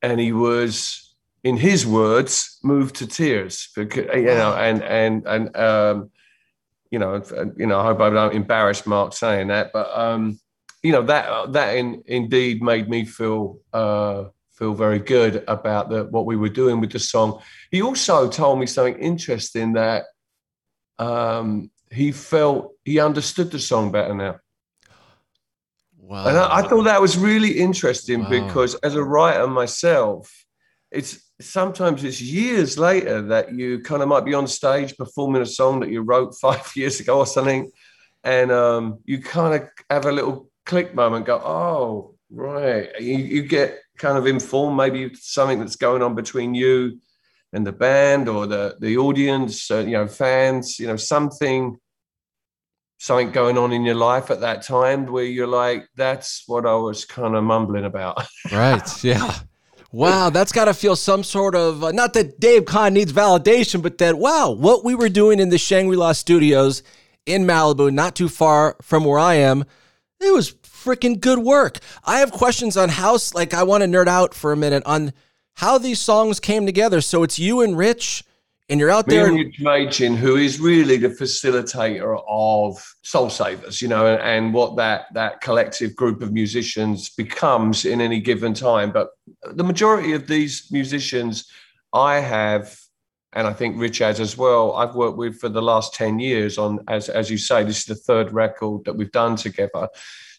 and 0.00 0.18
he 0.18 0.32
was, 0.32 1.14
in 1.44 1.56
his 1.56 1.86
words, 1.86 2.58
moved 2.62 2.96
to 2.96 3.06
tears 3.06 3.68
because 3.76 4.06
you 4.14 4.24
know, 4.24 4.54
and 4.54 4.82
and 4.82 5.26
and 5.26 5.56
um, 5.56 6.10
you 6.90 6.98
know, 6.98 7.22
you 7.56 7.66
know, 7.66 7.80
I 7.80 7.84
hope 7.84 8.00
I 8.00 8.10
don't 8.10 8.34
embarrass 8.34 8.86
Mark 8.86 9.12
saying 9.12 9.48
that, 9.48 9.70
but 9.72 9.90
um, 9.96 10.38
you 10.82 10.92
know, 10.92 11.02
that 11.02 11.52
that 11.52 11.76
in, 11.76 12.02
indeed 12.06 12.62
made 12.62 12.88
me 12.88 13.04
feel. 13.04 13.58
Uh, 13.72 14.24
feel 14.62 14.74
very 14.74 15.00
good 15.00 15.42
about 15.48 15.90
the, 15.90 16.04
what 16.04 16.24
we 16.24 16.36
were 16.36 16.48
doing 16.48 16.80
with 16.80 16.92
the 16.92 16.98
song. 17.00 17.42
He 17.72 17.82
also 17.82 18.30
told 18.30 18.60
me 18.60 18.66
something 18.66 18.96
interesting 18.98 19.72
that 19.72 20.04
um, 21.00 21.72
he 21.90 22.12
felt 22.12 22.72
he 22.84 23.00
understood 23.00 23.50
the 23.50 23.58
song 23.58 23.90
better 23.90 24.14
now. 24.14 24.36
Wow. 25.98 26.28
And 26.28 26.38
I, 26.38 26.58
I 26.58 26.62
thought 26.62 26.84
that 26.84 27.00
was 27.00 27.18
really 27.18 27.58
interesting 27.58 28.22
wow. 28.22 28.28
because 28.28 28.76
as 28.76 28.94
a 28.94 29.02
writer 29.02 29.48
myself, 29.48 30.32
it's 30.92 31.20
sometimes 31.40 32.04
it's 32.04 32.22
years 32.22 32.78
later 32.78 33.20
that 33.22 33.52
you 33.52 33.80
kind 33.80 34.00
of 34.00 34.08
might 34.08 34.24
be 34.24 34.34
on 34.34 34.46
stage 34.46 34.96
performing 34.96 35.42
a 35.42 35.46
song 35.46 35.80
that 35.80 35.90
you 35.90 36.02
wrote 36.02 36.34
five 36.40 36.70
years 36.76 37.00
ago 37.00 37.18
or 37.18 37.26
something, 37.26 37.68
and 38.22 38.52
um, 38.52 39.00
you 39.06 39.20
kind 39.20 39.60
of 39.60 39.68
have 39.90 40.06
a 40.06 40.12
little 40.12 40.48
click 40.66 40.94
moment. 40.94 41.26
Go, 41.26 41.38
oh, 41.38 42.14
right. 42.30 42.88
You, 43.00 43.16
you 43.16 43.42
get 43.42 43.80
kind 44.02 44.18
of 44.18 44.26
inform 44.26 44.74
maybe 44.74 45.14
something 45.14 45.60
that's 45.60 45.76
going 45.76 46.02
on 46.02 46.16
between 46.16 46.54
you 46.54 46.98
and 47.52 47.64
the 47.64 47.72
band 47.72 48.28
or 48.28 48.46
the 48.46 48.76
the 48.80 48.96
audience, 48.96 49.70
uh, 49.70 49.78
you 49.78 49.92
know, 49.92 50.08
fans, 50.08 50.78
you 50.80 50.88
know, 50.88 50.96
something 50.96 51.78
something 52.98 53.30
going 53.30 53.56
on 53.56 53.72
in 53.72 53.84
your 53.84 53.94
life 53.94 54.30
at 54.30 54.40
that 54.40 54.62
time 54.62 55.06
where 55.06 55.24
you're 55.24 55.46
like, 55.46 55.88
that's 55.96 56.44
what 56.46 56.66
I 56.66 56.74
was 56.74 57.04
kind 57.04 57.34
of 57.36 57.44
mumbling 57.44 57.84
about. 57.84 58.26
right. 58.52 59.04
Yeah. 59.04 59.34
Wow, 59.92 60.30
that's 60.30 60.52
got 60.52 60.64
to 60.66 60.74
feel 60.74 60.96
some 60.96 61.22
sort 61.22 61.54
of 61.54 61.84
uh, 61.84 61.92
not 61.92 62.14
that 62.14 62.40
Dave 62.40 62.64
Gahan 62.64 62.94
needs 62.94 63.12
validation, 63.12 63.82
but 63.82 63.98
that 63.98 64.18
wow, 64.18 64.50
what 64.50 64.84
we 64.84 64.94
were 64.94 65.10
doing 65.10 65.38
in 65.38 65.50
the 65.50 65.58
Shangri 65.58 65.96
La 65.96 66.12
Studios 66.12 66.82
in 67.24 67.44
Malibu, 67.44 67.92
not 67.92 68.16
too 68.16 68.28
far 68.28 68.76
from 68.82 69.04
where 69.04 69.18
I 69.18 69.34
am, 69.34 69.64
it 70.18 70.32
was 70.32 70.54
freaking 70.82 71.20
good 71.20 71.38
work. 71.38 71.78
I 72.04 72.18
have 72.18 72.32
questions 72.32 72.76
on 72.76 72.88
how, 72.88 73.18
like, 73.34 73.54
I 73.54 73.62
want 73.62 73.82
to 73.82 73.88
nerd 73.88 74.08
out 74.08 74.34
for 74.34 74.52
a 74.52 74.56
minute 74.56 74.82
on 74.86 75.12
how 75.54 75.78
these 75.78 76.00
songs 76.00 76.40
came 76.40 76.66
together. 76.66 77.00
So 77.00 77.22
it's 77.22 77.38
you 77.38 77.60
and 77.60 77.76
Rich, 77.76 78.24
and 78.68 78.80
you're 78.80 78.90
out 78.90 79.06
Me 79.06 79.16
there. 79.16 79.26
and 79.26 79.36
Rich 79.36 79.60
Machin, 79.60 80.16
who 80.16 80.36
is 80.36 80.58
really 80.58 80.96
the 80.96 81.08
facilitator 81.08 82.22
of 82.26 82.82
Soul 83.02 83.28
Savers, 83.28 83.82
you 83.82 83.88
know, 83.88 84.06
and, 84.06 84.22
and 84.22 84.54
what 84.54 84.76
that 84.76 85.06
that 85.12 85.40
collective 85.40 85.94
group 85.94 86.22
of 86.22 86.32
musicians 86.32 87.10
becomes 87.10 87.84
in 87.84 88.00
any 88.00 88.20
given 88.20 88.54
time. 88.54 88.90
But 88.90 89.10
the 89.52 89.64
majority 89.64 90.12
of 90.12 90.26
these 90.26 90.68
musicians, 90.70 91.50
I 91.92 92.20
have 92.20 92.78
and 93.34 93.46
I 93.46 93.52
think 93.52 93.80
Rich 93.80 93.98
has 93.98 94.20
as 94.20 94.36
well. 94.36 94.74
I've 94.74 94.94
worked 94.94 95.16
with 95.16 95.38
for 95.38 95.48
the 95.48 95.62
last 95.62 95.94
10 95.94 96.18
years 96.18 96.58
on, 96.58 96.80
as, 96.88 97.08
as 97.08 97.30
you 97.30 97.38
say, 97.38 97.64
this 97.64 97.78
is 97.78 97.84
the 97.86 97.94
third 97.94 98.32
record 98.32 98.84
that 98.84 98.94
we've 98.94 99.10
done 99.10 99.36
together. 99.36 99.88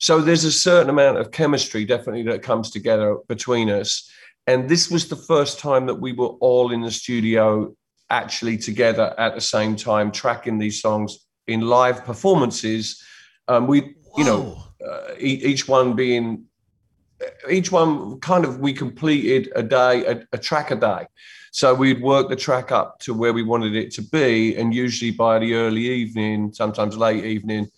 So 0.03 0.19
there's 0.19 0.43
a 0.43 0.51
certain 0.51 0.89
amount 0.89 1.17
of 1.17 1.31
chemistry 1.31 1.85
definitely 1.85 2.23
that 2.23 2.41
comes 2.41 2.69
together 2.69 3.19
between 3.29 3.69
us. 3.69 4.11
And 4.47 4.67
this 4.67 4.91
was 4.91 5.07
the 5.07 5.15
first 5.15 5.59
time 5.59 5.85
that 5.85 5.95
we 5.95 6.11
were 6.11 6.35
all 6.41 6.73
in 6.73 6.81
the 6.81 6.91
studio 6.91 7.73
actually 8.09 8.57
together 8.57 9.15
at 9.17 9.33
the 9.33 9.39
same 9.39 9.77
time, 9.77 10.11
tracking 10.11 10.57
these 10.57 10.81
songs 10.81 11.25
in 11.47 11.61
live 11.61 12.03
performances. 12.03 13.01
Um, 13.47 13.65
we, 13.65 13.95
you 14.17 14.25
know, 14.25 14.61
uh, 14.85 15.13
each 15.17 15.69
one 15.69 15.95
being, 15.95 16.47
each 17.49 17.71
one 17.71 18.19
kind 18.19 18.43
of, 18.43 18.59
we 18.59 18.73
completed 18.73 19.53
a 19.55 19.63
day, 19.63 20.05
a, 20.05 20.27
a 20.33 20.37
track 20.37 20.71
a 20.71 20.75
day. 20.75 21.07
So 21.53 21.73
we'd 21.73 22.01
work 22.01 22.27
the 22.27 22.35
track 22.35 22.73
up 22.73 22.99
to 23.03 23.13
where 23.13 23.31
we 23.31 23.43
wanted 23.43 23.73
it 23.73 23.89
to 23.91 24.01
be, 24.01 24.57
and 24.57 24.73
usually 24.73 25.11
by 25.11 25.39
the 25.39 25.53
early 25.53 25.87
evening, 25.87 26.51
sometimes 26.51 26.97
late 26.97 27.23
evening, 27.23 27.69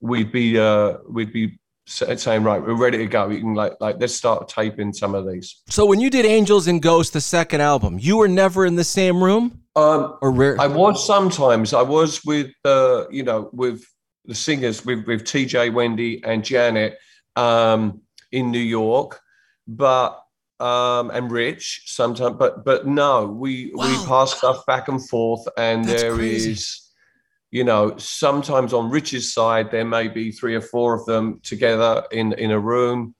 we'd 0.00 0.30
be 0.30 0.58
uh, 0.58 0.98
we'd 1.08 1.32
be 1.32 1.58
saying, 1.86 2.42
right, 2.44 2.62
we're 2.62 2.74
ready 2.74 2.98
to 2.98 3.06
go. 3.06 3.28
You 3.28 3.40
can 3.40 3.54
like 3.54 3.74
like 3.80 3.96
let's 3.98 4.14
start 4.14 4.48
taping 4.48 4.92
some 4.92 5.14
of 5.14 5.26
these. 5.30 5.62
So 5.68 5.84
when 5.86 6.00
you 6.00 6.10
did 6.10 6.24
Angels 6.24 6.66
and 6.68 6.80
Ghosts, 6.80 7.12
the 7.12 7.20
second 7.20 7.60
album, 7.60 7.98
you 8.00 8.16
were 8.16 8.28
never 8.28 8.64
in 8.66 8.76
the 8.76 8.84
same 8.84 9.22
room, 9.22 9.60
Um, 9.76 10.16
or 10.22 10.30
rare? 10.30 10.56
I 10.60 10.66
was 10.66 11.04
sometimes. 11.06 11.72
I 11.74 11.82
was 11.82 12.24
with 12.24 12.50
uh, 12.64 13.04
you 13.10 13.22
know 13.22 13.50
with 13.52 13.82
the 14.24 14.34
singers 14.34 14.84
with 14.84 15.06
with 15.06 15.24
TJ, 15.24 15.72
Wendy, 15.74 16.22
and 16.24 16.44
Janet 16.44 16.98
um, 17.36 18.00
in 18.30 18.50
New 18.50 18.60
York, 18.60 19.20
but 19.66 20.18
um, 20.60 21.10
and 21.10 21.30
Rich 21.32 21.84
sometimes. 21.86 22.36
But 22.38 22.64
but 22.64 22.86
no, 22.86 23.26
we 23.26 23.72
Wow. 23.74 23.88
we 23.88 24.06
pass 24.06 24.34
stuff 24.38 24.64
back 24.66 24.86
and 24.88 25.06
forth, 25.08 25.44
and 25.56 25.84
That's 25.84 26.02
there 26.02 26.20
is, 26.20 26.44
crazy. 26.44 26.60
You 27.52 27.62
know, 27.62 27.96
sometimes 27.98 28.72
on 28.72 28.90
Rich's 28.90 29.32
side 29.32 29.70
there 29.70 29.84
may 29.84 30.08
be 30.08 30.32
three 30.32 30.56
or 30.56 30.62
four 30.62 30.94
of 30.94 31.06
them 31.06 31.38
together 31.44 32.02
in 32.10 32.32
in 32.32 32.50
a 32.50 32.58
room, 32.58 33.14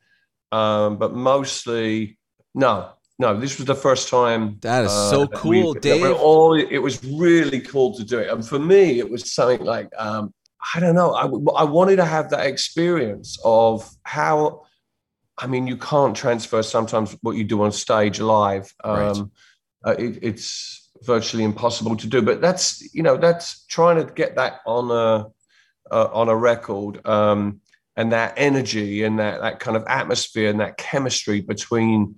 um, 0.51 0.97
but 0.97 1.15
mostly 1.15 2.19
no. 2.55 2.91
No, 3.19 3.39
this 3.39 3.59
was 3.59 3.67
the 3.67 3.75
first 3.77 4.09
time. 4.09 4.59
That 4.63 4.85
is 4.85 4.91
uh, 4.91 5.11
so 5.11 5.27
that 5.27 5.37
cool, 5.37 5.75
Dave. 5.75 6.17
all 6.17 6.55
it 6.55 6.79
was 6.79 7.05
really 7.05 7.61
cool 7.61 7.95
to 7.95 8.05
do 8.05 8.19
it 8.19 8.29
and 8.31 8.45
for 8.45 8.59
me 8.59 8.99
it 8.99 9.09
was 9.09 9.33
something 9.33 9.65
like 9.65 9.89
um 9.97 10.35
i 10.75 10.81
don't 10.81 10.95
know 10.95 11.13
i, 11.13 11.25
I 11.61 11.65
wanted 11.65 11.97
to 11.97 12.05
have 12.05 12.31
that 12.31 12.47
experience 12.47 13.39
of 13.45 13.89
how 14.03 14.63
i 15.39 15.47
mean 15.47 15.67
you 15.67 15.77
can't 15.77 16.17
transfer 16.17 16.63
sometimes 16.63 17.17
what 17.23 17.37
you 17.37 17.45
do 17.45 17.63
on 17.63 17.71
stage 17.71 18.19
live 18.21 18.75
Right. 18.85 19.07
um 19.07 19.31
uh, 19.85 19.95
it, 19.99 20.19
it's 20.23 20.82
virtually 21.05 21.45
impossible 21.45 21.97
to 21.97 22.07
do. 22.07 22.23
But 22.23 22.41
that's 22.41 22.95
you 22.95 23.03
know 23.03 23.17
that's 23.17 23.65
trying 23.67 24.05
to 24.05 24.13
get 24.13 24.37
that 24.37 24.61
on 24.67 24.91
a 24.91 25.27
uh, 25.95 26.09
on 26.13 26.29
a 26.29 26.37
record 26.37 27.05
um 27.07 27.61
and 27.97 28.13
that 28.13 28.35
energy 28.37 29.03
and 29.03 29.19
that 29.19 29.41
that 29.41 29.61
kind 29.61 29.77
of 29.77 29.85
atmosphere 29.87 30.49
and 30.49 30.61
that 30.61 30.79
chemistry 30.79 31.41
between 31.41 32.15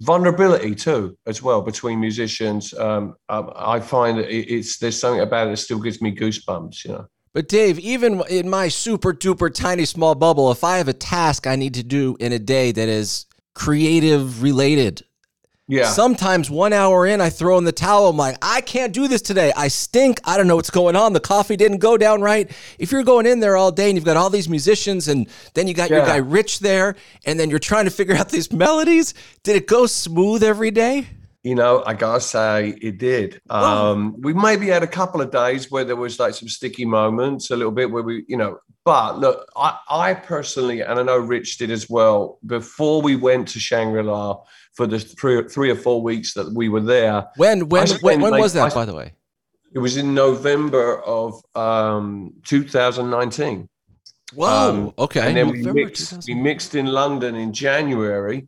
vulnerability 0.00 0.74
too 0.74 1.16
as 1.26 1.42
well 1.42 1.60
between 1.60 2.00
musicians. 2.00 2.72
Um, 2.74 3.14
um, 3.28 3.52
i 3.56 3.80
find 3.80 4.18
that 4.18 4.30
it's 4.30 4.78
there's 4.78 4.98
something 4.98 5.20
about 5.20 5.48
it 5.48 5.50
that 5.50 5.56
still 5.58 5.80
gives 5.80 6.00
me 6.00 6.14
goosebumps 6.14 6.84
you 6.84 6.92
know. 6.92 7.06
But 7.34 7.46
Dave, 7.46 7.78
even 7.78 8.22
in 8.28 8.48
my 8.48 8.68
super 8.68 9.12
duper 9.12 9.52
tiny 9.52 9.84
small 9.84 10.14
bubble, 10.14 10.50
if 10.50 10.64
I 10.64 10.78
have 10.78 10.88
a 10.88 10.92
task 10.92 11.46
I 11.46 11.56
need 11.56 11.74
to 11.74 11.84
do 11.84 12.16
in 12.18 12.32
a 12.32 12.38
day 12.38 12.72
that 12.72 12.88
is 12.88 13.26
creative 13.54 14.42
related, 14.42 15.02
yeah 15.68 15.90
sometimes 15.90 16.50
one 16.50 16.72
hour 16.72 17.06
in, 17.06 17.20
I 17.20 17.30
throw 17.30 17.58
in 17.58 17.64
the 17.64 17.72
towel. 17.72 18.08
I'm 18.08 18.16
like, 18.16 18.38
I 18.42 18.60
can't 18.60 18.92
do 18.92 19.06
this 19.06 19.22
today. 19.22 19.52
I 19.56 19.68
stink. 19.68 20.20
I 20.24 20.36
don't 20.36 20.46
know 20.46 20.56
what's 20.56 20.70
going 20.70 20.96
on. 20.96 21.12
The 21.12 21.20
coffee 21.20 21.56
didn't 21.56 21.78
go 21.78 21.96
down 21.96 22.20
right. 22.20 22.50
If 22.78 22.90
you're 22.90 23.04
going 23.04 23.26
in 23.26 23.40
there 23.40 23.56
all 23.56 23.70
day 23.70 23.88
and 23.88 23.96
you've 23.96 24.04
got 24.04 24.16
all 24.16 24.30
these 24.30 24.48
musicians 24.48 25.08
and 25.08 25.28
then 25.54 25.68
you 25.68 25.74
got 25.74 25.90
your 25.90 26.04
guy 26.04 26.16
Rich 26.16 26.60
there 26.60 26.96
and 27.26 27.38
then 27.38 27.50
you're 27.50 27.58
trying 27.58 27.84
to 27.84 27.90
figure 27.90 28.14
out 28.16 28.30
these 28.30 28.52
melodies, 28.52 29.14
did 29.42 29.56
it 29.56 29.66
go 29.66 29.86
smooth 29.86 30.42
every 30.42 30.70
day? 30.70 31.06
you 31.44 31.54
know 31.54 31.84
i 31.86 31.94
gotta 31.94 32.20
say 32.20 32.76
it 32.82 32.98
did 32.98 33.40
um 33.48 34.20
we 34.20 34.34
maybe 34.34 34.66
had 34.66 34.82
a 34.82 34.88
couple 34.88 35.20
of 35.20 35.30
days 35.30 35.70
where 35.70 35.84
there 35.84 35.96
was 35.96 36.18
like 36.18 36.34
some 36.34 36.48
sticky 36.48 36.84
moments 36.84 37.50
a 37.50 37.56
little 37.56 37.70
bit 37.70 37.90
where 37.90 38.02
we 38.02 38.24
you 38.26 38.36
know 38.36 38.58
but 38.84 39.18
look 39.18 39.46
i 39.56 39.76
i 39.90 40.14
personally 40.14 40.80
and 40.80 40.98
i 40.98 41.02
know 41.02 41.18
rich 41.18 41.58
did 41.58 41.70
as 41.70 41.88
well 41.90 42.38
before 42.46 43.02
we 43.02 43.16
went 43.16 43.46
to 43.48 43.58
shangri-la 43.58 44.36
for 44.74 44.86
the 44.86 44.98
three, 44.98 45.42
three 45.48 45.70
or 45.70 45.74
four 45.76 46.00
weeks 46.02 46.34
that 46.34 46.52
we 46.54 46.68
were 46.68 46.80
there 46.80 47.26
When 47.36 47.68
when 47.68 47.88
when, 48.00 48.20
when 48.20 48.30
like, 48.32 48.40
was 48.42 48.52
that, 48.54 48.72
I- 48.72 48.74
by 48.74 48.84
the 48.84 48.94
way? 48.94 49.12
it 49.74 49.78
was 49.80 49.96
in 49.96 50.14
november 50.14 51.02
of 51.02 51.42
um 51.54 52.32
2019 52.44 53.68
Whoa. 54.34 54.46
Um, 54.46 54.92
okay. 54.98 55.26
and 55.26 55.36
then 55.36 55.48
we 55.48 55.62
mixed 55.62 56.26
we 56.28 56.34
mixed 56.34 56.74
in 56.74 56.84
London 56.86 57.34
in 57.34 57.50
January, 57.54 58.46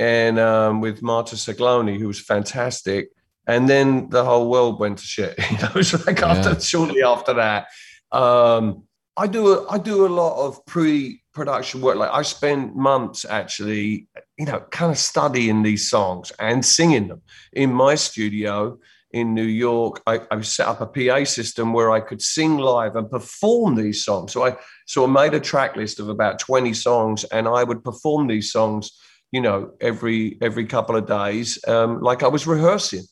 and 0.00 0.36
um, 0.40 0.80
with 0.80 1.00
Marta 1.00 1.36
Salogni, 1.36 1.96
who 1.96 2.08
was 2.08 2.18
fantastic. 2.18 3.10
And 3.46 3.68
then 3.68 4.08
the 4.10 4.24
whole 4.24 4.50
world 4.50 4.80
went 4.80 4.98
to 4.98 5.04
shit. 5.04 5.38
You 5.50 5.58
know, 5.62 5.68
it 5.68 5.74
was 5.76 6.06
like 6.08 6.18
Yeah. 6.18 6.32
after 6.32 6.60
shortly 6.60 7.04
after 7.04 7.34
that. 7.34 7.68
Um, 8.10 8.82
I 9.16 9.26
do 9.26 9.54
a, 9.54 9.68
I 9.68 9.78
do 9.78 10.06
a 10.06 10.08
lot 10.08 10.46
of 10.46 10.64
pre-production 10.66 11.80
work. 11.80 11.96
Like 11.96 12.10
I 12.12 12.22
spend 12.22 12.74
months 12.74 13.24
actually, 13.24 14.08
you 14.38 14.44
know, 14.44 14.60
kind 14.70 14.92
of 14.92 14.98
studying 14.98 15.62
these 15.62 15.88
songs 15.88 16.32
and 16.38 16.64
singing 16.64 17.08
them 17.08 17.22
in 17.52 17.72
my 17.72 17.94
studio 17.94 18.78
in 19.12 19.32
New 19.32 19.44
York. 19.44 20.02
I, 20.06 20.20
I 20.30 20.40
set 20.42 20.68
up 20.68 20.82
a 20.82 20.86
PA 20.86 21.24
system 21.24 21.72
where 21.72 21.90
I 21.90 22.00
could 22.00 22.20
sing 22.20 22.58
live 22.58 22.96
and 22.96 23.10
perform 23.10 23.76
these 23.76 24.04
songs. 24.04 24.32
So 24.32 24.44
I 24.44 24.56
so 24.86 25.04
I 25.04 25.06
made 25.06 25.34
a 25.34 25.40
track 25.40 25.76
list 25.76 25.98
of 25.98 26.08
about 26.10 26.38
20 26.38 26.74
songs 26.74 27.24
and 27.24 27.48
I 27.48 27.64
would 27.64 27.82
perform 27.82 28.26
these 28.26 28.52
songs, 28.52 28.90
you 29.32 29.40
know, 29.40 29.72
every 29.80 30.36
every 30.42 30.66
couple 30.66 30.96
of 30.96 31.06
days, 31.06 31.58
um, 31.66 32.00
like 32.00 32.22
I 32.22 32.28
was 32.28 32.46
rehearsing. 32.46 33.04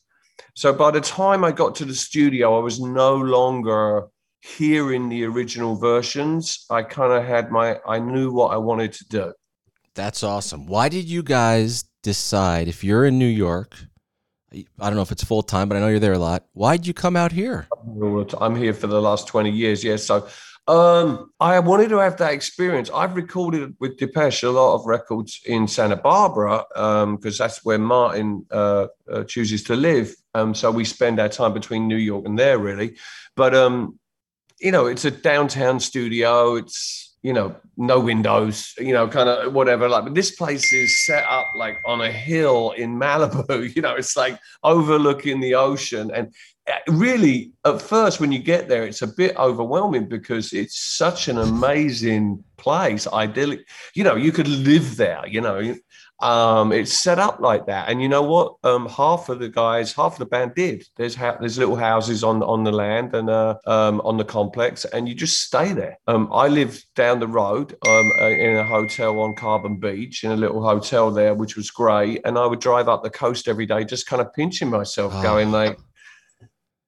So 0.53 0.71
by 0.71 0.91
the 0.91 1.01
time 1.01 1.43
I 1.43 1.51
got 1.51 1.75
to 1.75 1.85
the 1.85 1.95
studio, 1.95 2.57
I 2.57 2.61
was 2.61 2.79
no 2.79 3.15
longer 3.15 4.07
hearing 4.45 5.09
the 5.09 5.25
original 5.25 5.75
versions. 5.75 6.65
I 6.69 6.83
kind 6.83 7.11
of 7.11 7.25
had 7.25 7.51
my 7.51 7.79
I 7.87 7.99
knew 7.99 8.31
what 8.31 8.53
I 8.53 8.57
wanted 8.57 8.93
to 8.93 9.05
do. 9.05 9.33
That's 9.95 10.23
awesome. 10.23 10.67
Why 10.67 10.89
did 10.89 11.05
you 11.05 11.23
guys 11.23 11.85
decide 12.03 12.67
if 12.67 12.83
you're 12.83 13.05
in 13.05 13.17
New 13.17 13.25
York? 13.25 13.75
I 14.53 14.63
don't 14.79 14.95
know 14.95 15.01
if 15.01 15.11
it's 15.11 15.23
full 15.23 15.41
time, 15.41 15.67
but 15.67 15.75
I 15.75 15.79
know 15.79 15.87
you're 15.87 15.99
there 15.99 16.13
a 16.13 16.19
lot. 16.19 16.45
Why'd 16.53 16.85
you 16.85 16.93
come 16.93 17.15
out 17.15 17.31
here? 17.31 17.67
I'm 18.39 18.55
here 18.55 18.73
for 18.73 18.87
the 18.87 19.01
last 19.01 19.27
20 19.27 19.49
years. 19.49 19.83
Yeah. 19.83 19.97
So 19.97 20.27
um, 20.67 21.31
I 21.39 21.59
wanted 21.59 21.89
to 21.89 21.97
have 21.97 22.17
that 22.17 22.31
experience. 22.31 22.89
I've 22.93 23.15
recorded 23.15 23.75
with 23.79 23.97
Depeche 23.97 24.43
a 24.43 24.51
lot 24.51 24.75
of 24.75 24.85
records 24.85 25.41
in 25.45 25.67
Santa 25.67 25.97
Barbara 25.97 26.63
because 27.15 27.37
that's 27.37 27.65
where 27.65 27.79
Martin 27.79 28.45
uh, 28.51 28.87
uh, 29.11 29.23
chooses 29.23 29.63
to 29.63 29.75
live. 29.75 30.15
Um, 30.33 30.53
so 30.53 30.71
we 30.71 30.85
spend 30.85 31.19
our 31.19 31.29
time 31.29 31.53
between 31.53 31.87
New 31.87 31.97
York 31.97 32.25
and 32.25 32.37
there, 32.37 32.59
really. 32.59 32.95
But, 33.35 33.55
um, 33.55 33.99
you 34.59 34.71
know, 34.71 34.85
it's 34.85 35.05
a 35.05 35.11
downtown 35.11 35.79
studio. 35.79 36.55
It's, 36.55 37.15
you 37.21 37.33
know, 37.33 37.55
no 37.75 37.99
windows, 37.99 38.73
you 38.77 38.93
know, 38.93 39.07
kind 39.07 39.27
of 39.27 39.51
whatever. 39.51 39.89
Like, 39.89 40.03
but 40.03 40.13
this 40.13 40.31
place 40.31 40.71
is 40.71 41.05
set 41.05 41.25
up 41.27 41.47
like 41.57 41.77
on 41.85 42.01
a 42.01 42.11
hill 42.11 42.71
in 42.71 42.99
Malibu. 42.99 43.65
You 43.75 43.81
know, 43.81 43.95
it's 43.95 44.15
like 44.15 44.39
overlooking 44.63 45.39
the 45.39 45.55
ocean, 45.55 46.11
and 46.13 46.33
uh, 46.67 46.73
really, 46.87 47.51
at 47.63 47.81
first, 47.81 48.19
when 48.19 48.31
you 48.31 48.39
get 48.39 48.67
there, 48.67 48.85
it's 48.85 49.01
a 49.01 49.07
bit 49.07 49.35
overwhelming 49.37 50.07
because 50.07 50.53
it's 50.53 50.79
such 50.79 51.27
an 51.27 51.37
amazing 51.37 52.43
place, 52.57 53.07
idyllic. 53.07 53.67
You 53.93 54.03
know, 54.03 54.15
you 54.15 54.31
could 54.31 54.47
live 54.47 54.97
there. 54.97 55.25
You 55.27 55.41
know, 55.41 55.75
um, 56.21 56.71
it's 56.71 56.93
set 56.93 57.19
up 57.19 57.39
like 57.41 57.65
that, 57.65 57.89
and 57.89 58.01
you 58.01 58.07
know 58.07 58.23
what? 58.23 58.55
Um, 58.63 58.87
half 58.87 59.27
of 59.29 59.39
the 59.39 59.49
guys, 59.49 59.91
half 59.93 60.13
of 60.13 60.19
the 60.19 60.25
band 60.25 60.55
did. 60.55 60.85
There's 60.95 61.13
ha- 61.15 61.37
there's 61.39 61.57
little 61.57 61.75
houses 61.75 62.23
on 62.23 62.41
on 62.41 62.63
the 62.63 62.71
land 62.71 63.13
and 63.13 63.29
uh, 63.29 63.55
um, 63.67 64.01
on 64.05 64.17
the 64.17 64.23
complex, 64.23 64.85
and 64.85 65.09
you 65.09 65.15
just 65.15 65.41
stay 65.41 65.73
there. 65.73 65.97
Um, 66.07 66.29
I 66.31 66.47
live 66.47 66.81
down 66.95 67.19
the 67.19 67.27
road 67.27 67.75
um, 67.85 68.11
uh, 68.21 68.25
in 68.29 68.55
a 68.55 68.63
hotel 68.63 69.19
on 69.19 69.35
Carbon 69.35 69.77
Beach, 69.77 70.23
in 70.23 70.31
a 70.31 70.37
little 70.37 70.63
hotel 70.63 71.11
there, 71.11 71.33
which 71.33 71.57
was 71.57 71.69
great. 71.69 72.21
And 72.23 72.37
I 72.37 72.45
would 72.45 72.61
drive 72.61 72.87
up 72.87 73.03
the 73.03 73.09
coast 73.09 73.47
every 73.49 73.65
day, 73.65 73.83
just 73.83 74.07
kind 74.07 74.21
of 74.21 74.33
pinching 74.33 74.69
myself, 74.69 75.11
Oh. 75.15 75.21
going 75.21 75.51
like. 75.51 75.77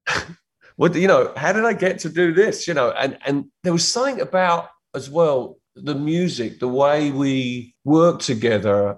What 0.77 0.93
you 0.93 1.07
know? 1.07 1.33
How 1.35 1.53
did 1.53 1.65
I 1.65 1.73
get 1.73 1.97
to 1.99 2.09
do 2.09 2.33
this? 2.33 2.67
You 2.67 2.75
know, 2.75 2.91
and 2.91 3.17
and 3.25 3.45
there 3.63 3.73
was 3.73 3.91
something 3.91 4.21
about 4.21 4.69
as 4.93 5.09
well 5.09 5.57
the 5.75 5.95
music, 5.95 6.59
the 6.59 6.67
way 6.67 7.09
we 7.11 7.73
work 7.83 8.19
together, 8.19 8.97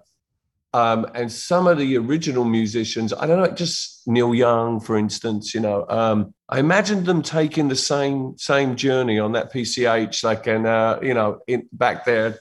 um, 0.74 1.08
and 1.16 1.32
some 1.32 1.68
of 1.68 1.78
the 1.78 1.98
original 1.98 2.46
musicians. 2.46 3.14
I 3.14 3.26
don't 3.26 3.42
know, 3.42 3.52
just 3.52 4.08
Neil 4.08 4.36
Young, 4.36 4.80
for 4.80 4.98
instance. 4.98 5.54
You 5.54 5.62
know, 5.62 5.86
um, 5.90 6.34
I 6.48 6.60
imagined 6.60 7.06
them 7.06 7.22
taking 7.22 7.68
the 7.68 7.76
same 7.76 8.38
same 8.38 8.76
journey 8.76 9.20
on 9.20 9.32
that 9.34 9.52
PCH, 9.52 10.24
like 10.24 10.48
and 10.48 10.68
uh, 10.68 11.00
you 11.02 11.14
know, 11.14 11.40
in, 11.48 11.68
back 11.72 12.06
there. 12.06 12.40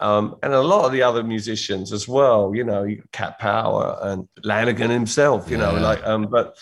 Um, 0.00 0.36
and 0.44 0.52
a 0.52 0.60
lot 0.60 0.84
of 0.84 0.92
the 0.92 1.02
other 1.02 1.24
musicians 1.24 1.92
as 1.92 2.06
well, 2.06 2.54
you 2.54 2.62
know, 2.62 2.86
Cat 3.10 3.40
Power 3.40 3.98
and 4.02 4.28
Lanegan 4.44 4.90
himself, 4.90 5.50
you 5.50 5.56
know, 5.56 5.74
like, 5.74 6.06
um, 6.06 6.28
but 6.30 6.56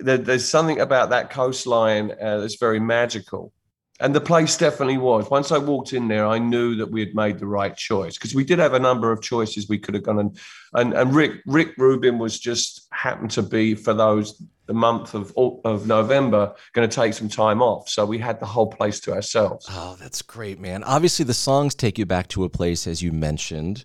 there, 0.00 0.18
there's 0.18 0.48
something 0.48 0.78
about 0.78 1.10
that 1.10 1.30
coastline 1.30 2.12
uh, 2.12 2.38
that's 2.38 2.60
very 2.60 2.78
magical. 2.78 3.52
And 3.98 4.14
the 4.14 4.20
place 4.20 4.56
definitely 4.58 4.98
was. 4.98 5.30
Once 5.30 5.50
I 5.50 5.58
walked 5.58 5.94
in 5.94 6.08
there, 6.08 6.26
I 6.26 6.38
knew 6.38 6.76
that 6.76 6.90
we 6.90 7.00
had 7.00 7.14
made 7.14 7.38
the 7.38 7.46
right 7.46 7.74
choice 7.74 8.18
because 8.18 8.34
we 8.34 8.44
did 8.44 8.58
have 8.58 8.74
a 8.74 8.78
number 8.78 9.10
of 9.10 9.22
choices 9.22 9.68
we 9.68 9.78
could 9.78 9.94
have 9.94 10.04
gone 10.04 10.18
and 10.18 10.38
and, 10.74 10.92
and 10.92 11.14
Rick 11.14 11.40
Rick 11.46 11.74
Rubin 11.78 12.18
was 12.18 12.38
just 12.38 12.86
happened 12.92 13.30
to 13.32 13.42
be 13.42 13.74
for 13.74 13.94
those 13.94 14.42
the 14.66 14.74
month 14.74 15.14
of 15.14 15.32
of 15.64 15.86
November 15.86 16.54
going 16.72 16.88
to 16.88 16.94
take 16.94 17.14
some 17.14 17.28
time 17.28 17.62
off, 17.62 17.88
so 17.88 18.04
we 18.04 18.18
had 18.18 18.40
the 18.40 18.46
whole 18.46 18.66
place 18.66 19.00
to 19.00 19.12
ourselves. 19.14 19.66
Oh, 19.70 19.96
that's 19.98 20.22
great, 20.22 20.60
man. 20.60 20.84
Obviously, 20.84 21.24
the 21.24 21.34
songs 21.34 21.74
take 21.74 21.98
you 21.98 22.06
back 22.06 22.28
to 22.28 22.44
a 22.44 22.48
place, 22.48 22.86
as 22.86 23.02
you 23.02 23.12
mentioned. 23.12 23.84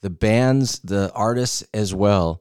The 0.00 0.10
bands, 0.10 0.80
the 0.80 1.12
artists 1.14 1.64
as 1.72 1.94
well. 1.94 2.40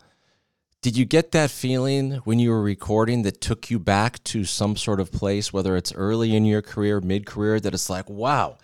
Did 0.83 0.97
you 0.97 1.05
get 1.05 1.31
that 1.31 1.49
feeling 1.49 2.15
when 2.25 2.39
you 2.39 2.49
were 2.49 2.61
recording 2.61 3.21
that 3.21 3.39
took 3.39 3.71
you 3.71 3.79
back 3.79 4.21
to 4.25 4.43
some 4.43 4.75
sort 4.75 4.99
of 4.99 5.13
place, 5.13 5.53
whether 5.53 5.77
it's 5.77 5.93
early 5.93 6.35
in 6.35 6.43
your 6.43 6.61
career, 6.61 6.99
mid 6.99 7.25
career, 7.25 7.57
that 7.61 7.73
it's 7.73 7.89
like, 7.89 8.09
wow, 8.09 8.57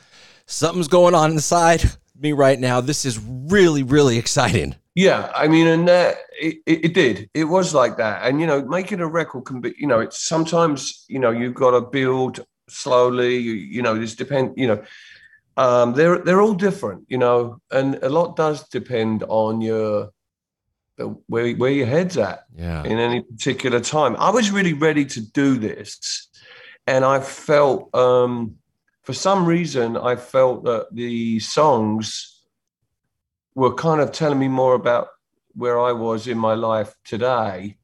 something's 0.46 0.90
going 0.90 1.16
on 1.16 1.32
inside 1.32 1.82
me 2.20 2.34
right 2.34 2.60
now. 2.60 2.82
This 2.82 3.06
is 3.06 3.18
really, 3.24 3.84
really 3.84 4.18
exciting. 4.18 4.76
Yeah, 4.96 5.32
I 5.34 5.48
mean, 5.48 5.66
and 5.68 5.88
it, 5.88 6.58
it, 6.66 6.94
did. 6.94 7.30
It 7.34 7.46
was 7.46 7.74
like 7.74 7.96
that, 7.96 8.28
and 8.28 8.42
you 8.42 8.48
know, 8.48 8.66
making 8.66 9.00
a 9.00 9.08
record 9.08 9.46
can 9.46 9.62
be, 9.62 9.74
you 9.78 9.88
know, 9.88 10.02
it's 10.02 10.28
sometimes 10.28 11.06
you 11.08 11.20
know 11.20 11.32
you've 11.32 11.54
got 11.54 11.72
to 11.72 11.80
build 11.80 12.46
slowly. 12.68 13.38
You, 13.38 13.54
you 13.54 13.82
know, 13.82 13.98
this 13.98 14.14
depend. 14.14 14.56
You 14.58 14.68
know, 14.68 14.84
um, 15.56 15.94
they're 15.94 16.18
they're 16.18 16.42
all 16.42 16.54
different. 16.54 17.06
You 17.08 17.20
know, 17.20 17.62
and 17.72 17.96
a 18.04 18.10
lot 18.10 18.36
does 18.36 18.68
depend 18.68 19.24
on 19.30 19.62
your 19.62 20.10
where 21.27 21.53
where 21.56 21.72
your 21.72 21.88
head's 21.88 22.18
at 22.18 22.46
Yeah. 22.56 22.84
in 22.84 22.98
any 23.00 23.22
particular 23.22 23.79
time. 23.79 24.15
I 24.18 24.29
was 24.29 24.51
really 24.51 24.74
ready 24.74 25.06
to 25.06 25.22
do 25.22 25.58
this, 25.58 26.27
and 26.88 27.06
I 27.06 27.20
felt, 27.20 27.94
um, 27.96 28.56
for 29.03 29.13
some 29.13 29.46
reason, 29.46 29.98
I 29.98 30.15
felt 30.15 30.63
that 30.65 30.88
the 30.91 31.39
songs 31.39 32.43
were 33.56 33.74
kind 33.74 34.02
of 34.02 34.12
telling 34.12 34.39
me 34.39 34.47
more 34.47 34.76
about 34.76 35.08
where 35.56 35.80
I 35.80 35.91
was 35.91 36.28
in 36.28 36.38
my 36.38 36.54
life 36.54 36.95
today 37.04 37.78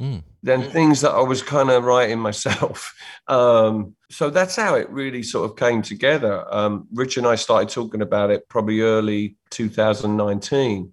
Mm. 0.00 0.22
than 0.42 0.62
things 0.70 1.02
that 1.02 1.12
I 1.12 1.20
was 1.20 1.42
kind 1.42 1.70
of 1.70 1.84
writing 1.84 2.18
myself. 2.18 2.94
Um, 3.28 3.94
so 4.10 4.30
that's 4.30 4.56
how 4.56 4.74
it 4.74 4.90
really 4.90 5.22
sort 5.22 5.48
of 5.48 5.56
came 5.56 5.80
together. 5.80 6.44
Um, 6.52 6.88
Rich 6.92 7.16
and 7.18 7.26
I 7.26 7.36
started 7.36 7.68
talking 7.68 8.02
about 8.02 8.30
it 8.30 8.48
probably 8.48 8.80
early 8.80 9.36
2019. 9.50 10.92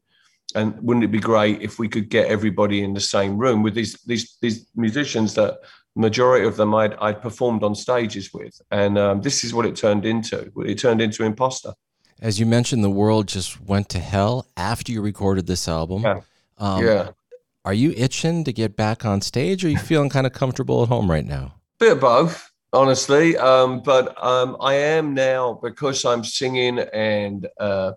And 0.56 0.80
wouldn't 0.82 1.04
it 1.04 1.12
be 1.12 1.20
great 1.20 1.62
if 1.62 1.78
we 1.80 1.88
could 1.88 2.10
get 2.10 2.28
everybody 2.28 2.84
in 2.84 2.94
the 2.94 3.00
same 3.02 3.38
room 3.38 3.62
with 3.64 3.76
these 3.76 3.94
these 4.06 4.38
these 4.42 4.66
musicians 4.76 5.36
that 5.36 5.60
majority 5.96 6.46
of 6.48 6.56
them 6.56 6.74
I'd, 6.74 6.96
I'd 6.96 7.22
performed 7.22 7.64
on 7.64 7.76
stages 7.76 8.34
with, 8.34 8.60
and 8.72 8.98
um, 8.98 9.22
this 9.22 9.44
is 9.44 9.54
what 9.54 9.66
it 9.66 9.76
turned 9.76 10.06
into. 10.06 10.52
It 10.66 10.80
turned 10.80 11.02
into 11.02 11.24
Imposter. 11.24 11.74
As 12.22 12.40
you 12.40 12.46
mentioned, 12.46 12.84
the 12.84 12.90
world 12.90 13.28
just 13.28 13.62
went 13.62 13.90
to 13.90 14.00
hell 14.00 14.48
after 14.58 14.92
you 14.92 15.02
recorded 15.02 15.48
this 15.48 15.68
album. 15.68 16.02
Yeah. 16.04 16.22
Um, 16.58 16.86
yeah, 16.86 17.10
Are 17.64 17.74
you 17.74 17.94
itching 17.96 18.44
to 18.44 18.52
get 18.52 18.76
back 18.76 19.06
on 19.06 19.22
stage, 19.22 19.64
or 19.64 19.68
are 19.68 19.72
you 19.72 19.78
feeling 19.78 20.10
kind 20.10 20.28
of 20.28 20.34
comfortable 20.34 20.84
at 20.84 20.90
home 20.90 21.10
right 21.10 21.26
now? 21.26 21.54
bit 21.80 21.94
of 21.94 22.02
both, 22.02 22.52
honestly. 22.74 23.38
Um, 23.38 23.82
but 23.82 24.22
um, 24.24 24.58
I 24.60 24.76
am 24.76 25.14
now 25.14 25.60
because 25.64 26.04
I'm 26.06 26.24
singing 26.24 26.80
and 26.80 27.48
uh, 27.60 27.94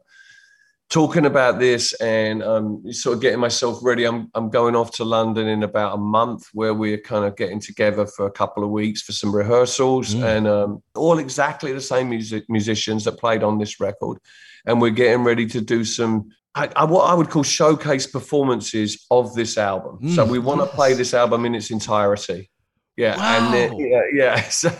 talking 0.92 1.24
about 1.26 1.59
this, 1.59 1.92
and 1.94 2.42
um, 2.42 2.85
sort 2.92 3.14
of 3.16 3.22
getting 3.22 3.40
myself 3.40 3.78
ready. 3.83 4.05
I'm 4.05 4.31
I'm 4.35 4.50
going 4.50 4.76
off 4.76 4.90
to 4.98 5.05
London 5.05 5.48
in 5.48 5.62
about 5.62 5.94
a 5.94 5.96
month, 5.96 6.48
where 6.52 6.74
we're 6.74 6.98
kind 6.98 7.24
of 7.24 7.35
getting 7.37 7.61
together 7.61 8.07
for 8.07 8.26
a 8.26 8.31
couple 8.31 8.62
of 8.62 8.70
weeks 8.70 9.00
for 9.02 9.12
some 9.12 9.35
rehearsals, 9.35 10.14
Mm. 10.14 10.24
and 10.37 10.46
um, 10.46 10.83
all 10.94 11.18
exactly 11.18 11.72
the 11.72 11.81
same 11.81 12.11
music 12.11 12.44
musicians 12.48 13.05
that 13.05 13.18
played 13.18 13.42
on 13.42 13.59
this 13.59 13.81
record, 13.81 14.18
and 14.66 14.81
we're 14.81 14.90
getting 14.90 15.24
ready 15.24 15.46
to 15.46 15.61
do 15.61 15.85
some. 15.85 16.28
I, 16.55 16.68
I, 16.76 16.85
what 16.85 17.05
I 17.11 17.14
would 17.14 17.31
call 17.31 17.44
showcase 17.44 18.07
performances 18.07 19.07
of 19.11 19.35
this 19.35 19.57
album. 19.57 20.07
so 20.11 20.26
Mm, 20.26 20.31
we 20.31 20.38
want 20.38 20.61
to 20.61 20.66
play 20.66 20.92
this 20.92 21.14
album 21.14 21.46
in 21.46 21.55
its 21.55 21.70
entirety. 21.70 22.50
Yeah, 22.94 23.14
and 23.18 23.55
then, 23.55 23.78
yeah, 23.78 24.02
yeah. 24.12 24.42
So, 24.50 24.70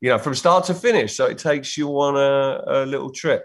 you 0.00 0.10
know, 0.10 0.18
from 0.18 0.36
start 0.36 0.66
to 0.66 0.74
finish. 0.74 1.16
So 1.16 1.26
it 1.26 1.38
takes 1.38 1.76
you 1.76 1.88
on 1.98 2.14
a, 2.16 2.82
a 2.82 2.86
little 2.86 3.10
trip. 3.10 3.42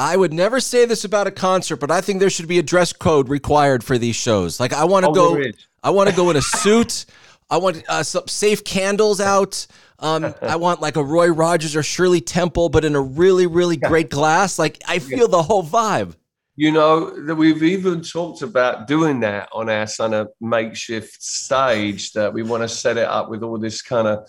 I 0.00 0.16
would 0.16 0.32
never 0.32 0.60
say 0.60 0.86
this 0.86 1.04
about 1.04 1.26
a 1.26 1.30
concert, 1.30 1.76
but 1.76 1.90
I 1.90 2.00
think 2.00 2.20
there 2.20 2.30
should 2.30 2.48
be 2.48 2.58
a 2.58 2.62
dress 2.62 2.90
code 2.90 3.28
required 3.28 3.84
for 3.84 3.98
these 3.98 4.16
shows. 4.16 4.58
Like 4.58 4.72
I 4.72 4.84
want 4.84 5.04
to 5.04 5.10
Oh, 5.10 5.14
go. 5.14 5.44
I 5.82 5.90
want 5.90 6.08
to 6.08 6.16
go 6.16 6.30
in 6.30 6.36
a 6.36 6.42
suit. 6.62 7.04
I 7.50 7.58
want 7.58 7.82
uh, 7.86 8.02
some 8.02 8.26
safe 8.26 8.64
candles 8.64 9.20
out. 9.20 9.66
Um, 9.98 10.34
I 10.40 10.56
want 10.56 10.80
like 10.80 10.96
a 10.96 11.04
Roy 11.04 11.28
Rogers 11.28 11.76
or 11.76 11.82
Shirley 11.82 12.22
Temple, 12.22 12.70
but 12.70 12.82
in 12.86 12.94
a 12.94 13.00
really, 13.00 13.46
really 13.46 13.76
great 13.76 14.08
glass. 14.08 14.58
Like 14.58 14.80
I 14.88 15.00
feel 15.00 15.28
the 15.28 15.42
whole 15.42 15.62
vibe. 15.62 16.14
You 16.56 16.72
know, 16.72 17.10
that 17.26 17.34
we've 17.34 17.62
even 17.62 18.00
talked 18.00 18.40
about 18.40 18.86
doing 18.86 19.20
that 19.20 19.50
on 19.52 19.68
our 19.68 19.86
kind 19.86 20.14
of 20.14 20.28
makeshift 20.40 21.22
stage, 21.22 22.12
that 22.12 22.32
we 22.32 22.42
want 22.42 22.62
to 22.62 22.68
set 22.70 22.96
it 22.96 23.06
up 23.06 23.28
with 23.28 23.42
all 23.42 23.58
this 23.58 23.82
kind 23.82 24.08
of 24.08 24.26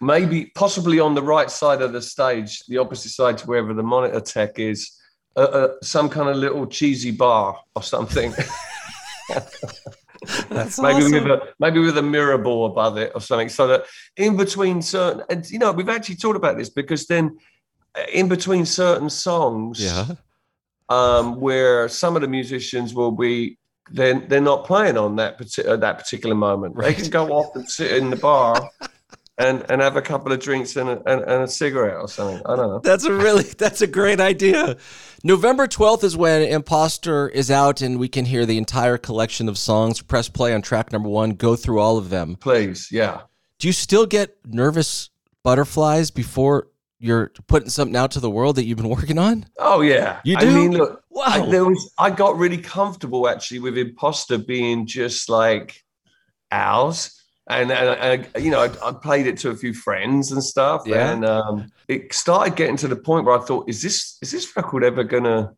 maybe 0.00 0.46
possibly 0.54 1.00
on 1.00 1.14
the 1.14 1.22
right 1.22 1.50
side 1.50 1.82
of 1.82 1.92
the 1.92 2.02
stage, 2.02 2.60
the 2.66 2.78
opposite 2.78 3.10
side 3.10 3.38
to 3.38 3.46
wherever 3.46 3.74
the 3.74 3.82
monitor 3.82 4.20
tech 4.20 4.58
is, 4.58 4.98
uh, 5.36 5.40
uh, 5.40 5.68
some 5.82 6.08
kind 6.08 6.28
of 6.28 6.36
little 6.36 6.66
cheesy 6.66 7.10
bar 7.10 7.58
or 7.74 7.82
something. 7.82 8.32
That's 10.48 10.78
maybe 10.80 11.04
awesome. 11.04 11.12
with 11.12 11.26
a 11.26 11.54
maybe 11.58 11.80
with 11.80 11.98
a 11.98 12.02
mirror 12.02 12.38
ball 12.38 12.66
above 12.66 12.96
it 12.96 13.12
or 13.14 13.20
something, 13.20 13.48
so 13.48 13.66
that 13.68 13.84
in 14.16 14.36
between 14.36 14.82
certain 14.82 15.22
and 15.30 15.48
you 15.50 15.58
know 15.58 15.72
we've 15.72 15.88
actually 15.88 16.16
talked 16.16 16.36
about 16.36 16.56
this 16.56 16.70
because 16.70 17.06
then 17.06 17.38
uh, 17.94 18.02
in 18.12 18.28
between 18.28 18.66
certain 18.66 19.10
songs, 19.10 19.80
yeah. 19.80 20.06
um, 20.88 21.40
where 21.40 21.88
some 21.88 22.16
of 22.16 22.22
the 22.22 22.28
musicians 22.28 22.94
will 22.94 23.12
be 23.12 23.58
then 23.90 24.26
they're, 24.28 24.40
not 24.40 24.66
playing 24.66 24.98
on 24.98 25.16
that 25.16 25.38
particular 25.38 25.76
that 25.76 25.98
particular 25.98 26.34
moment. 26.34 26.76
They 26.76 26.94
can 26.94 27.08
go 27.10 27.28
off 27.28 27.54
and 27.54 27.68
sit 27.68 27.92
in 27.92 28.10
the 28.10 28.16
bar 28.16 28.70
and 29.38 29.64
and 29.68 29.80
have 29.80 29.96
a 29.96 30.02
couple 30.02 30.32
of 30.32 30.40
drinks 30.40 30.76
and 30.76 30.88
a, 30.88 30.92
and, 31.10 31.22
and 31.22 31.42
a 31.44 31.48
cigarette 31.48 31.96
or 31.96 32.08
something. 32.08 32.42
I 32.46 32.56
don't 32.56 32.68
know. 32.68 32.78
That's 32.80 33.04
a 33.04 33.12
really 33.12 33.42
that's 33.58 33.80
a 33.80 33.86
great 33.86 34.20
idea. 34.20 34.76
November 35.24 35.66
12th 35.66 36.04
is 36.04 36.16
when 36.16 36.42
Imposter 36.42 37.28
is 37.28 37.50
out 37.50 37.80
and 37.80 37.98
we 37.98 38.08
can 38.08 38.24
hear 38.24 38.46
the 38.46 38.58
entire 38.58 38.98
collection 38.98 39.48
of 39.48 39.58
songs. 39.58 40.00
Press 40.00 40.28
play 40.28 40.54
on 40.54 40.62
track 40.62 40.92
number 40.92 41.08
1, 41.08 41.30
go 41.30 41.56
through 41.56 41.80
all 41.80 41.98
of 41.98 42.10
them. 42.10 42.36
Please, 42.36 42.88
yeah. 42.92 43.22
Do 43.58 43.66
you 43.66 43.72
still 43.72 44.06
get 44.06 44.36
nervous 44.46 45.10
butterflies 45.42 46.12
before 46.12 46.68
you're 47.00 47.32
putting 47.48 47.68
something 47.70 47.96
out 47.96 48.12
to 48.12 48.20
the 48.20 48.30
world 48.30 48.56
that 48.56 48.64
you've 48.64 48.78
been 48.78 48.88
working 48.88 49.18
on? 49.18 49.46
Oh 49.58 49.80
yeah, 49.80 50.20
You 50.24 50.36
do. 50.36 50.48
I 50.48 50.54
mean, 50.54 50.72
look, 50.72 51.02
Wow. 51.18 51.24
I, 51.26 51.50
there 51.50 51.64
was 51.64 51.92
I 51.98 52.10
got 52.10 52.38
really 52.38 52.58
comfortable 52.58 53.28
actually 53.28 53.58
with 53.58 53.76
imposter 53.76 54.38
being 54.38 54.86
just 54.86 55.28
like 55.28 55.82
ours, 56.52 57.24
and, 57.48 57.72
and, 57.72 58.26
and 58.34 58.44
you 58.44 58.50
know, 58.50 58.60
I, 58.60 58.88
I, 58.88 58.92
played 58.92 59.26
it 59.26 59.38
to 59.38 59.50
a 59.50 59.56
few 59.56 59.72
friends 59.72 60.32
and 60.32 60.42
stuff, 60.42 60.82
Yeah. 60.86 61.12
and 61.12 61.24
um, 61.24 61.72
it 61.88 62.12
started 62.12 62.56
getting 62.56 62.76
to 62.76 62.88
the 62.88 62.96
point 62.96 63.24
where 63.24 63.38
I 63.38 63.40
thought, 63.40 63.68
is 63.68 63.82
this 63.82 64.18
is 64.22 64.30
this 64.30 64.54
record 64.56 64.84
ever 64.84 65.04
gonna? 65.04 65.54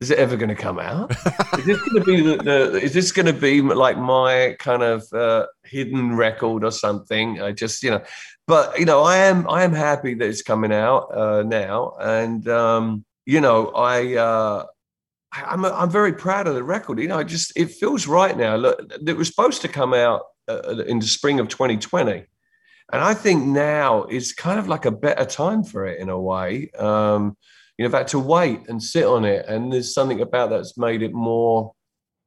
Is 0.00 0.10
it 0.10 0.18
ever 0.18 0.36
going 0.36 0.48
to 0.48 0.56
come 0.56 0.80
out? 0.80 1.12
is 1.58 1.64
this 1.64 1.80
going 1.80 1.94
to 1.94 2.04
be 2.04 2.20
the, 2.22 2.36
the? 2.42 2.80
Is 2.82 2.92
this 2.92 3.12
to 3.12 3.32
be 3.32 3.62
like 3.62 3.96
my 3.96 4.56
kind 4.58 4.82
of 4.82 5.04
uh, 5.12 5.46
hidden 5.62 6.16
record 6.16 6.64
or 6.64 6.72
something? 6.72 7.40
I 7.40 7.52
just, 7.52 7.84
you 7.84 7.92
know, 7.92 8.02
but 8.48 8.76
you 8.80 8.84
know, 8.84 9.02
I 9.02 9.18
am 9.18 9.48
I 9.48 9.62
am 9.62 9.72
happy 9.72 10.14
that 10.14 10.28
it's 10.28 10.42
coming 10.42 10.72
out 10.72 11.16
uh, 11.16 11.44
now, 11.44 11.94
and 12.00 12.46
um, 12.48 13.04
you 13.26 13.40
know, 13.40 13.68
I. 13.68 14.16
Uh, 14.16 14.66
I'm 15.34 15.64
I'm 15.64 15.88
very 15.88 16.12
proud 16.12 16.46
of 16.46 16.54
the 16.54 16.62
record. 16.62 16.98
You 16.98 17.08
know, 17.08 17.20
it 17.20 17.24
just 17.24 17.54
it 17.56 17.70
feels 17.70 18.06
right 18.06 18.36
now. 18.36 18.56
Look, 18.56 18.92
it 19.06 19.16
was 19.16 19.28
supposed 19.28 19.62
to 19.62 19.68
come 19.68 19.94
out 19.94 20.20
uh, 20.48 20.84
in 20.86 20.98
the 20.98 21.06
spring 21.06 21.40
of 21.40 21.48
2020, 21.48 22.12
and 22.92 23.02
I 23.02 23.14
think 23.14 23.44
now 23.44 24.04
is 24.04 24.32
kind 24.32 24.58
of 24.58 24.68
like 24.68 24.84
a 24.84 24.90
better 24.90 25.24
time 25.24 25.64
for 25.64 25.86
it 25.86 26.00
in 26.00 26.08
a 26.08 26.20
way. 26.20 26.70
Um, 26.78 27.36
you 27.78 27.84
know, 27.84 27.88
I've 27.88 28.00
had 28.00 28.08
to 28.08 28.18
wait 28.18 28.68
and 28.68 28.82
sit 28.82 29.04
on 29.04 29.24
it, 29.24 29.46
and 29.46 29.72
there's 29.72 29.94
something 29.94 30.20
about 30.20 30.50
that's 30.50 30.76
made 30.76 31.02
it 31.02 31.12
more 31.12 31.72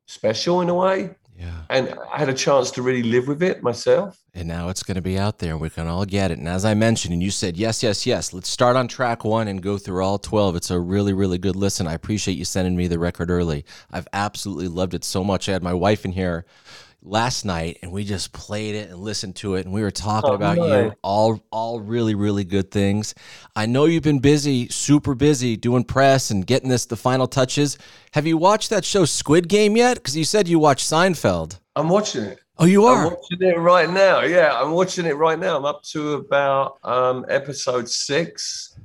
special 0.08 0.62
in 0.62 0.70
a 0.70 0.76
way. 0.76 1.16
Yeah. 1.38 1.64
And 1.70 1.96
I 2.12 2.18
had 2.18 2.30
a 2.30 2.34
chance 2.34 2.72
to 2.72 2.82
really 2.82 3.04
live 3.04 3.28
with 3.28 3.44
it 3.44 3.62
myself. 3.62 4.18
And 4.34 4.48
now 4.48 4.70
it's 4.70 4.84
going 4.84 4.96
to 4.96 5.02
be 5.02 5.20
out 5.20 5.40
there 5.40 5.52
and 5.52 5.60
we 5.60 5.70
can 5.70 5.86
all 5.86 6.06
get 6.06 6.32
it. 6.32 6.38
And 6.38 6.48
as 6.48 6.64
I 6.64 6.74
mentioned, 6.74 7.14
and 7.14 7.22
you 7.22 7.32
said, 7.32 7.58
yes, 7.58 7.84
yes, 7.84 8.06
yes, 8.06 8.32
let's 8.32 8.48
start 8.48 8.78
on 8.78 8.88
track 8.88 9.26
one 9.26 9.50
and 9.50 9.62
go 9.62 9.78
through 9.78 10.02
all 10.04 10.18
12. 10.18 10.56
It's 10.56 10.72
a 10.72 10.80
really, 10.80 11.12
really 11.12 11.38
good 11.38 11.58
listen. 11.58 11.88
I 11.88 11.94
appreciate 11.94 12.38
you 12.38 12.46
sending 12.46 12.78
me 12.78 12.88
the 12.88 13.00
record 13.00 13.30
early. 13.30 13.66
I've 13.92 14.08
absolutely 14.14 14.70
loved 14.70 14.94
it 14.94 15.04
so 15.04 15.26
much. 15.26 15.50
I 15.50 15.52
had 15.52 15.64
my 15.64 15.74
wife 15.74 16.06
in 16.06 16.14
here 16.14 16.46
last 17.06 17.46
night 17.46 17.78
and 17.82 17.92
we 17.92 18.04
just 18.04 18.34
played 18.34 18.74
it 18.76 18.90
and 18.90 19.00
listened 19.00 19.36
to 19.36 19.56
it 19.56 19.66
and 19.66 19.74
we 19.74 19.82
were 19.82 19.92
talking 19.92 20.32
Oh, 20.32 20.34
about 20.34 20.58
you 20.58 20.94
all 21.04 21.40
all 21.52 21.80
really 21.80 22.16
really 22.16 22.44
good 22.44 22.72
things 22.72 23.14
i 23.56 23.66
know 23.68 23.86
you've 23.86 24.02
been 24.04 24.20
busy 24.20 24.68
super 24.70 25.14
busy 25.14 25.56
doing 25.56 25.84
press 25.84 26.32
and 26.32 26.48
getting 26.48 26.70
this 26.70 26.86
the 26.86 26.96
final 26.96 27.28
touches 27.28 27.78
have 28.14 28.26
you 28.26 28.38
watched 28.38 28.72
that 28.72 28.84
show 28.84 29.06
squid 29.06 29.48
game 29.48 29.78
yet 29.78 29.96
because 29.98 30.18
you 30.18 30.24
said 30.26 30.48
you 30.48 30.58
watched 30.58 30.90
seinfeld 30.90 31.60
I'm 31.76 31.90
watching 31.90 32.24
it. 32.24 32.40
oh 32.58 32.66
you 32.66 32.88
I'm 32.88 32.98
are 32.98 33.10
watching 33.10 33.42
it 33.42 33.58
right 33.60 33.90
now. 33.90 34.22
Yeah, 34.22 34.58
I'm 34.60 34.72
watching 34.72 35.06
it 35.06 35.18
right 35.18 35.38
now. 35.38 35.58
I'm 35.58 35.66
up 35.66 35.84
to 35.92 36.14
about 36.14 36.78
um, 36.84 37.26
episode 37.28 37.90
six. 37.90 38.80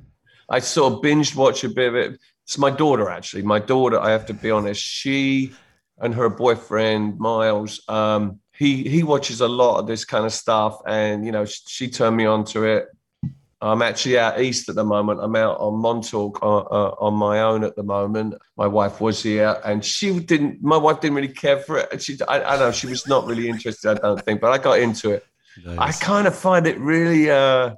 I 0.49 0.59
sort 0.59 0.91
of 0.93 0.99
binged 0.99 1.35
watch 1.37 1.63
a 1.63 1.69
bit 1.69 1.87
of 1.87 1.95
it. 1.95 2.19
It's 2.43 2.57
my 2.57 2.69
daughter, 2.69 3.09
actually. 3.09 3.43
My 3.43 3.59
daughter, 3.59 3.97
I 3.97 4.11
have 4.11 4.25
to 4.25 4.33
be 4.33 4.51
honest, 4.51 4.81
she 4.83 5.53
and 6.01 6.13
her 6.13 6.29
boyfriend, 6.29 7.19
Miles, 7.19 7.81
um, 7.87 8.39
he, 8.57 8.83
he 8.83 9.03
watches 9.03 9.41
a 9.41 9.47
lot 9.47 9.79
of 9.79 9.87
this 9.87 10.03
kind 10.03 10.25
of 10.25 10.33
stuff. 10.33 10.79
And, 10.85 11.25
you 11.25 11.31
know, 11.31 11.45
she, 11.45 11.61
she 11.67 11.89
turned 11.89 12.17
me 12.17 12.25
on 12.25 12.43
to 12.45 12.65
it. 12.65 12.87
I'm 13.63 13.83
actually 13.83 14.17
out 14.17 14.41
east 14.41 14.69
at 14.69 14.75
the 14.75 14.83
moment. 14.83 15.19
I'm 15.21 15.35
out 15.35 15.59
on 15.59 15.79
Montauk 15.79 16.41
uh, 16.41 16.57
uh, 16.57 16.95
on 16.99 17.13
my 17.13 17.41
own 17.41 17.63
at 17.63 17.75
the 17.75 17.83
moment. 17.83 18.33
My 18.57 18.65
wife 18.65 18.99
was 18.99 19.21
here, 19.21 19.61
and 19.63 19.85
she 19.85 20.19
didn't. 20.19 20.63
My 20.63 20.77
wife 20.77 20.99
didn't 20.99 21.15
really 21.15 21.27
care 21.27 21.59
for 21.59 21.77
it. 21.77 21.89
And 21.91 22.01
she, 22.01 22.17
I, 22.27 22.55
I 22.55 22.57
know, 22.57 22.71
she 22.71 22.87
was 22.87 23.05
not 23.05 23.27
really 23.27 23.47
interested. 23.47 23.91
I 23.91 23.93
don't 24.01 24.25
think, 24.25 24.41
but 24.41 24.51
I 24.51 24.57
got 24.57 24.79
into 24.79 25.11
it. 25.11 25.23
I 25.77 25.91
kind 25.91 26.25
of 26.25 26.35
find 26.35 26.65
it 26.65 26.79
really. 26.79 27.29
Uh, 27.29 27.75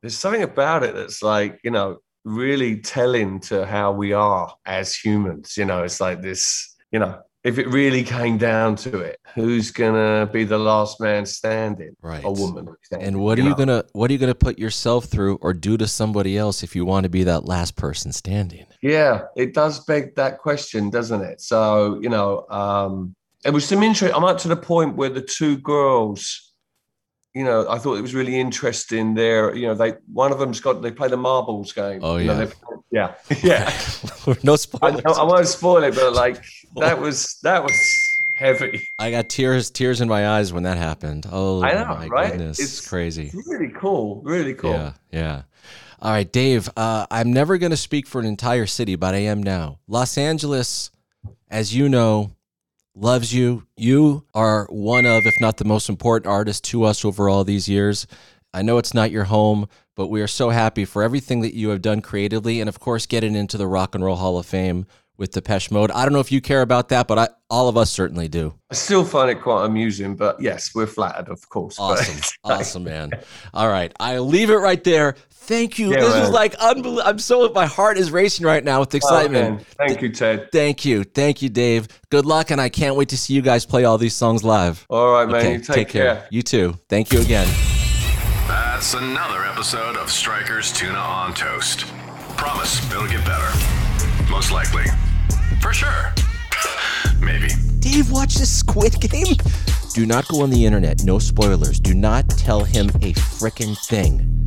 there's 0.00 0.16
something 0.16 0.42
about 0.42 0.84
it 0.84 0.94
that's 0.94 1.24
like 1.24 1.58
you 1.64 1.72
know 1.72 1.98
really 2.24 2.80
telling 2.80 3.40
to 3.40 3.66
how 3.66 3.90
we 3.90 4.12
are 4.12 4.54
as 4.64 4.94
humans. 4.94 5.56
You 5.56 5.64
know, 5.64 5.82
it's 5.82 6.00
like 6.00 6.22
this. 6.22 6.76
You 6.92 6.98
know, 7.00 7.20
if 7.44 7.58
it 7.58 7.68
really 7.68 8.02
came 8.02 8.36
down 8.38 8.76
to 8.76 8.98
it, 8.98 9.18
who's 9.34 9.70
gonna 9.70 10.28
be 10.32 10.44
the 10.44 10.58
last 10.58 11.00
man 11.00 11.24
standing? 11.26 11.94
Right. 12.02 12.24
A 12.24 12.30
woman. 12.30 12.66
standing, 12.82 13.06
And 13.08 13.20
what 13.20 13.38
are 13.38 13.42
you 13.42 13.50
know? 13.50 13.54
gonna 13.54 13.84
what 13.92 14.10
are 14.10 14.12
you 14.12 14.18
gonna 14.18 14.34
put 14.34 14.58
yourself 14.58 15.04
through 15.06 15.38
or 15.40 15.52
do 15.52 15.76
to 15.76 15.86
somebody 15.86 16.36
else 16.36 16.62
if 16.62 16.74
you 16.74 16.84
want 16.84 17.04
to 17.04 17.10
be 17.10 17.24
that 17.24 17.44
last 17.44 17.76
person 17.76 18.12
standing? 18.12 18.66
Yeah, 18.82 19.22
it 19.36 19.54
does 19.54 19.84
beg 19.84 20.14
that 20.16 20.38
question, 20.38 20.90
doesn't 20.90 21.22
it? 21.22 21.40
So, 21.40 21.98
you 22.00 22.08
know, 22.08 22.46
um, 22.50 23.14
it 23.44 23.50
was 23.50 23.66
some 23.66 23.82
interest. 23.82 24.14
I'm 24.16 24.24
up 24.24 24.38
to 24.38 24.48
the 24.48 24.56
point 24.56 24.96
where 24.96 25.08
the 25.10 25.22
two 25.22 25.58
girls, 25.58 26.47
you 27.34 27.44
know, 27.44 27.68
I 27.68 27.78
thought 27.78 27.94
it 27.98 28.02
was 28.02 28.14
really 28.14 28.38
interesting. 28.40 29.14
There, 29.14 29.54
you 29.54 29.66
know, 29.66 29.74
they 29.74 29.92
one 30.12 30.32
of 30.32 30.38
them's 30.38 30.60
got 30.60 30.82
they 30.82 30.90
play 30.90 31.08
the 31.08 31.16
marbles 31.16 31.72
game. 31.72 32.00
Oh, 32.02 32.16
you 32.16 32.26
know, 32.26 32.48
yeah. 32.90 33.14
yeah, 33.30 33.30
yeah. 33.42 34.34
no 34.42 34.52
I, 34.54 34.56
spoilers. 34.56 35.02
I 35.04 35.22
won't 35.22 35.46
spoil 35.48 35.82
it, 35.84 35.94
but 35.94 36.12
like 36.14 36.42
that 36.76 36.98
was 37.00 37.38
that 37.42 37.62
was 37.62 37.72
heavy. 38.38 38.86
I 38.98 39.10
got 39.10 39.28
tears 39.28 39.70
tears 39.70 40.00
in 40.00 40.08
my 40.08 40.28
eyes 40.28 40.52
when 40.52 40.62
that 40.62 40.76
happened. 40.78 41.26
Oh 41.30 41.62
I 41.62 41.74
know, 41.74 41.84
my 41.86 42.06
right? 42.06 42.30
goodness. 42.32 42.58
It's- 42.58 42.78
It's 42.78 42.88
crazy. 42.88 43.32
Really 43.46 43.72
cool, 43.78 44.22
really 44.24 44.54
cool. 44.54 44.70
Yeah, 44.72 44.92
yeah. 45.12 45.42
All 46.00 46.12
right, 46.12 46.30
Dave. 46.30 46.68
Uh, 46.76 47.06
I'm 47.10 47.32
never 47.32 47.58
going 47.58 47.72
to 47.72 47.76
speak 47.76 48.06
for 48.06 48.20
an 48.20 48.26
entire 48.26 48.66
city, 48.66 48.94
but 48.94 49.14
I 49.16 49.18
am 49.18 49.42
now. 49.42 49.80
Los 49.88 50.16
Angeles, 50.16 50.92
as 51.50 51.74
you 51.74 51.88
know, 51.88 52.30
loves 53.00 53.32
you. 53.32 53.64
You 53.76 54.24
are 54.34 54.66
one 54.70 55.06
of, 55.06 55.24
if 55.26 55.34
not 55.40 55.56
the 55.56 55.64
most 55.64 55.88
important 55.88 56.30
artist 56.30 56.64
to 56.64 56.84
us 56.84 57.04
over 57.04 57.28
all 57.28 57.44
these 57.44 57.68
years. 57.68 58.06
I 58.52 58.62
know 58.62 58.78
it's 58.78 58.94
not 58.94 59.10
your 59.10 59.24
home, 59.24 59.68
but 59.94 60.08
we 60.08 60.20
are 60.20 60.26
so 60.26 60.50
happy 60.50 60.84
for 60.84 61.02
everything 61.02 61.40
that 61.42 61.54
you 61.54 61.68
have 61.70 61.82
done 61.82 62.00
creatively, 62.00 62.60
and 62.60 62.68
of 62.68 62.80
course, 62.80 63.06
getting 63.06 63.34
into 63.34 63.56
the 63.56 63.66
Rock 63.66 63.94
and 63.94 64.04
Roll 64.04 64.16
Hall 64.16 64.38
of 64.38 64.46
Fame 64.46 64.86
with 65.18 65.32
Depeche 65.32 65.70
Mode. 65.70 65.90
I 65.90 66.04
don't 66.04 66.12
know 66.12 66.20
if 66.20 66.30
you 66.32 66.40
care 66.40 66.62
about 66.62 66.88
that, 66.90 67.08
but 67.08 67.18
I, 67.18 67.28
all 67.50 67.68
of 67.68 67.76
us 67.76 67.90
certainly 67.90 68.28
do. 68.28 68.54
I 68.70 68.74
still 68.74 69.04
find 69.04 69.28
it 69.30 69.42
quite 69.42 69.66
amusing, 69.66 70.14
but 70.14 70.40
yes, 70.40 70.74
we're 70.74 70.86
flattered, 70.86 71.28
of 71.28 71.46
course. 71.48 71.76
Awesome. 71.78 72.20
awesome, 72.44 72.84
man. 72.84 73.10
All 73.52 73.68
right. 73.68 73.92
I'll 73.98 74.26
leave 74.26 74.48
it 74.48 74.56
right 74.56 74.82
there. 74.84 75.16
Thank 75.48 75.78
you. 75.78 75.90
Yeah, 75.92 76.00
this 76.00 76.14
is 76.14 76.30
like 76.30 76.54
unbelievable. 76.56 77.08
I'm 77.08 77.18
so, 77.18 77.48
my 77.54 77.64
heart 77.64 77.96
is 77.96 78.10
racing 78.10 78.44
right 78.44 78.62
now 78.62 78.80
with 78.80 78.94
Oh, 78.94 78.98
excitement. 78.98 79.56
man. 79.56 79.64
Thank 79.78 80.02
you, 80.02 80.10
Ted. 80.10 80.52
Thank 80.52 80.84
you. 80.84 81.04
Thank 81.04 81.40
you, 81.40 81.48
Dave. 81.48 81.88
Good 82.10 82.26
luck. 82.26 82.50
And 82.50 82.60
I 82.60 82.68
can't 82.68 82.96
wait 82.96 83.08
to 83.08 83.16
see 83.16 83.32
you 83.32 83.40
guys 83.40 83.64
play 83.64 83.84
all 83.84 83.96
these 83.96 84.14
songs 84.14 84.44
live. 84.44 84.84
All 84.90 85.10
right, 85.12 85.26
man. 85.26 85.52
you 85.54 85.58
take, 85.60 85.88
care. 85.88 86.26
You 86.30 86.42
too. 86.42 86.74
Thank 86.90 87.14
you 87.14 87.20
again. 87.22 87.48
That's 88.46 88.92
another 88.92 89.42
episode 89.46 89.96
of 89.96 90.08
Strykers 90.08 90.76
Tuna 90.76 90.98
on 90.98 91.32
Toast. 91.32 91.86
Promise 92.36 92.84
it'll 92.90 93.08
get 93.08 93.24
better. 93.24 93.50
Most 94.30 94.52
likely. 94.52 94.84
For 95.62 95.72
sure. 95.72 96.12
Maybe. 97.22 97.48
Dave 97.80 98.10
watched 98.10 98.36
this 98.38 98.54
Squid 98.54 99.00
Game? 99.00 99.34
Do 99.94 100.04
not 100.04 100.28
go 100.28 100.42
on 100.42 100.50
the 100.50 100.66
internet. 100.66 101.04
No 101.04 101.18
spoilers. 101.18 101.80
Do 101.80 101.94
not 101.94 102.28
tell 102.28 102.64
him 102.64 102.88
a 102.90 103.14
frickin' 103.14 103.76
thing. 103.86 104.44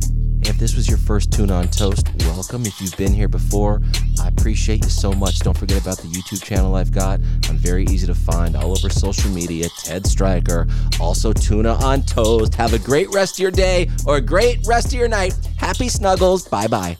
This 0.62 0.76
was 0.76 0.88
your 0.88 0.98
first 0.98 1.32
tuna 1.32 1.54
on 1.54 1.66
toast, 1.66 2.08
welcome. 2.20 2.64
If 2.66 2.80
you've 2.80 2.96
been 2.96 3.12
here 3.12 3.26
before, 3.26 3.82
I 4.22 4.28
appreciate 4.28 4.84
you 4.84 4.90
so 4.90 5.10
much. 5.12 5.40
Don't 5.40 5.58
forget 5.58 5.82
about 5.82 5.98
the 5.98 6.06
YouTube 6.06 6.40
channel 6.40 6.76
I've 6.76 6.92
got. 6.92 7.18
I'm 7.48 7.56
very 7.56 7.84
easy 7.86 8.06
to 8.06 8.14
find 8.14 8.54
all 8.54 8.70
over 8.70 8.88
social 8.88 9.28
media. 9.32 9.68
Ted 9.78 10.06
Stryker. 10.06 10.68
Also, 11.00 11.32
tuna 11.32 11.72
on 11.82 12.02
toast. 12.02 12.54
Have 12.54 12.74
a 12.74 12.78
great 12.78 13.10
rest 13.10 13.34
of 13.34 13.38
your 13.40 13.50
day 13.50 13.90
or 14.06 14.18
a 14.18 14.20
great 14.20 14.60
rest 14.64 14.86
of 14.86 14.92
your 14.92 15.08
night. 15.08 15.34
Happy 15.56 15.88
snuggles. 15.88 16.46
Bye 16.46 16.68
bye. 16.68 16.96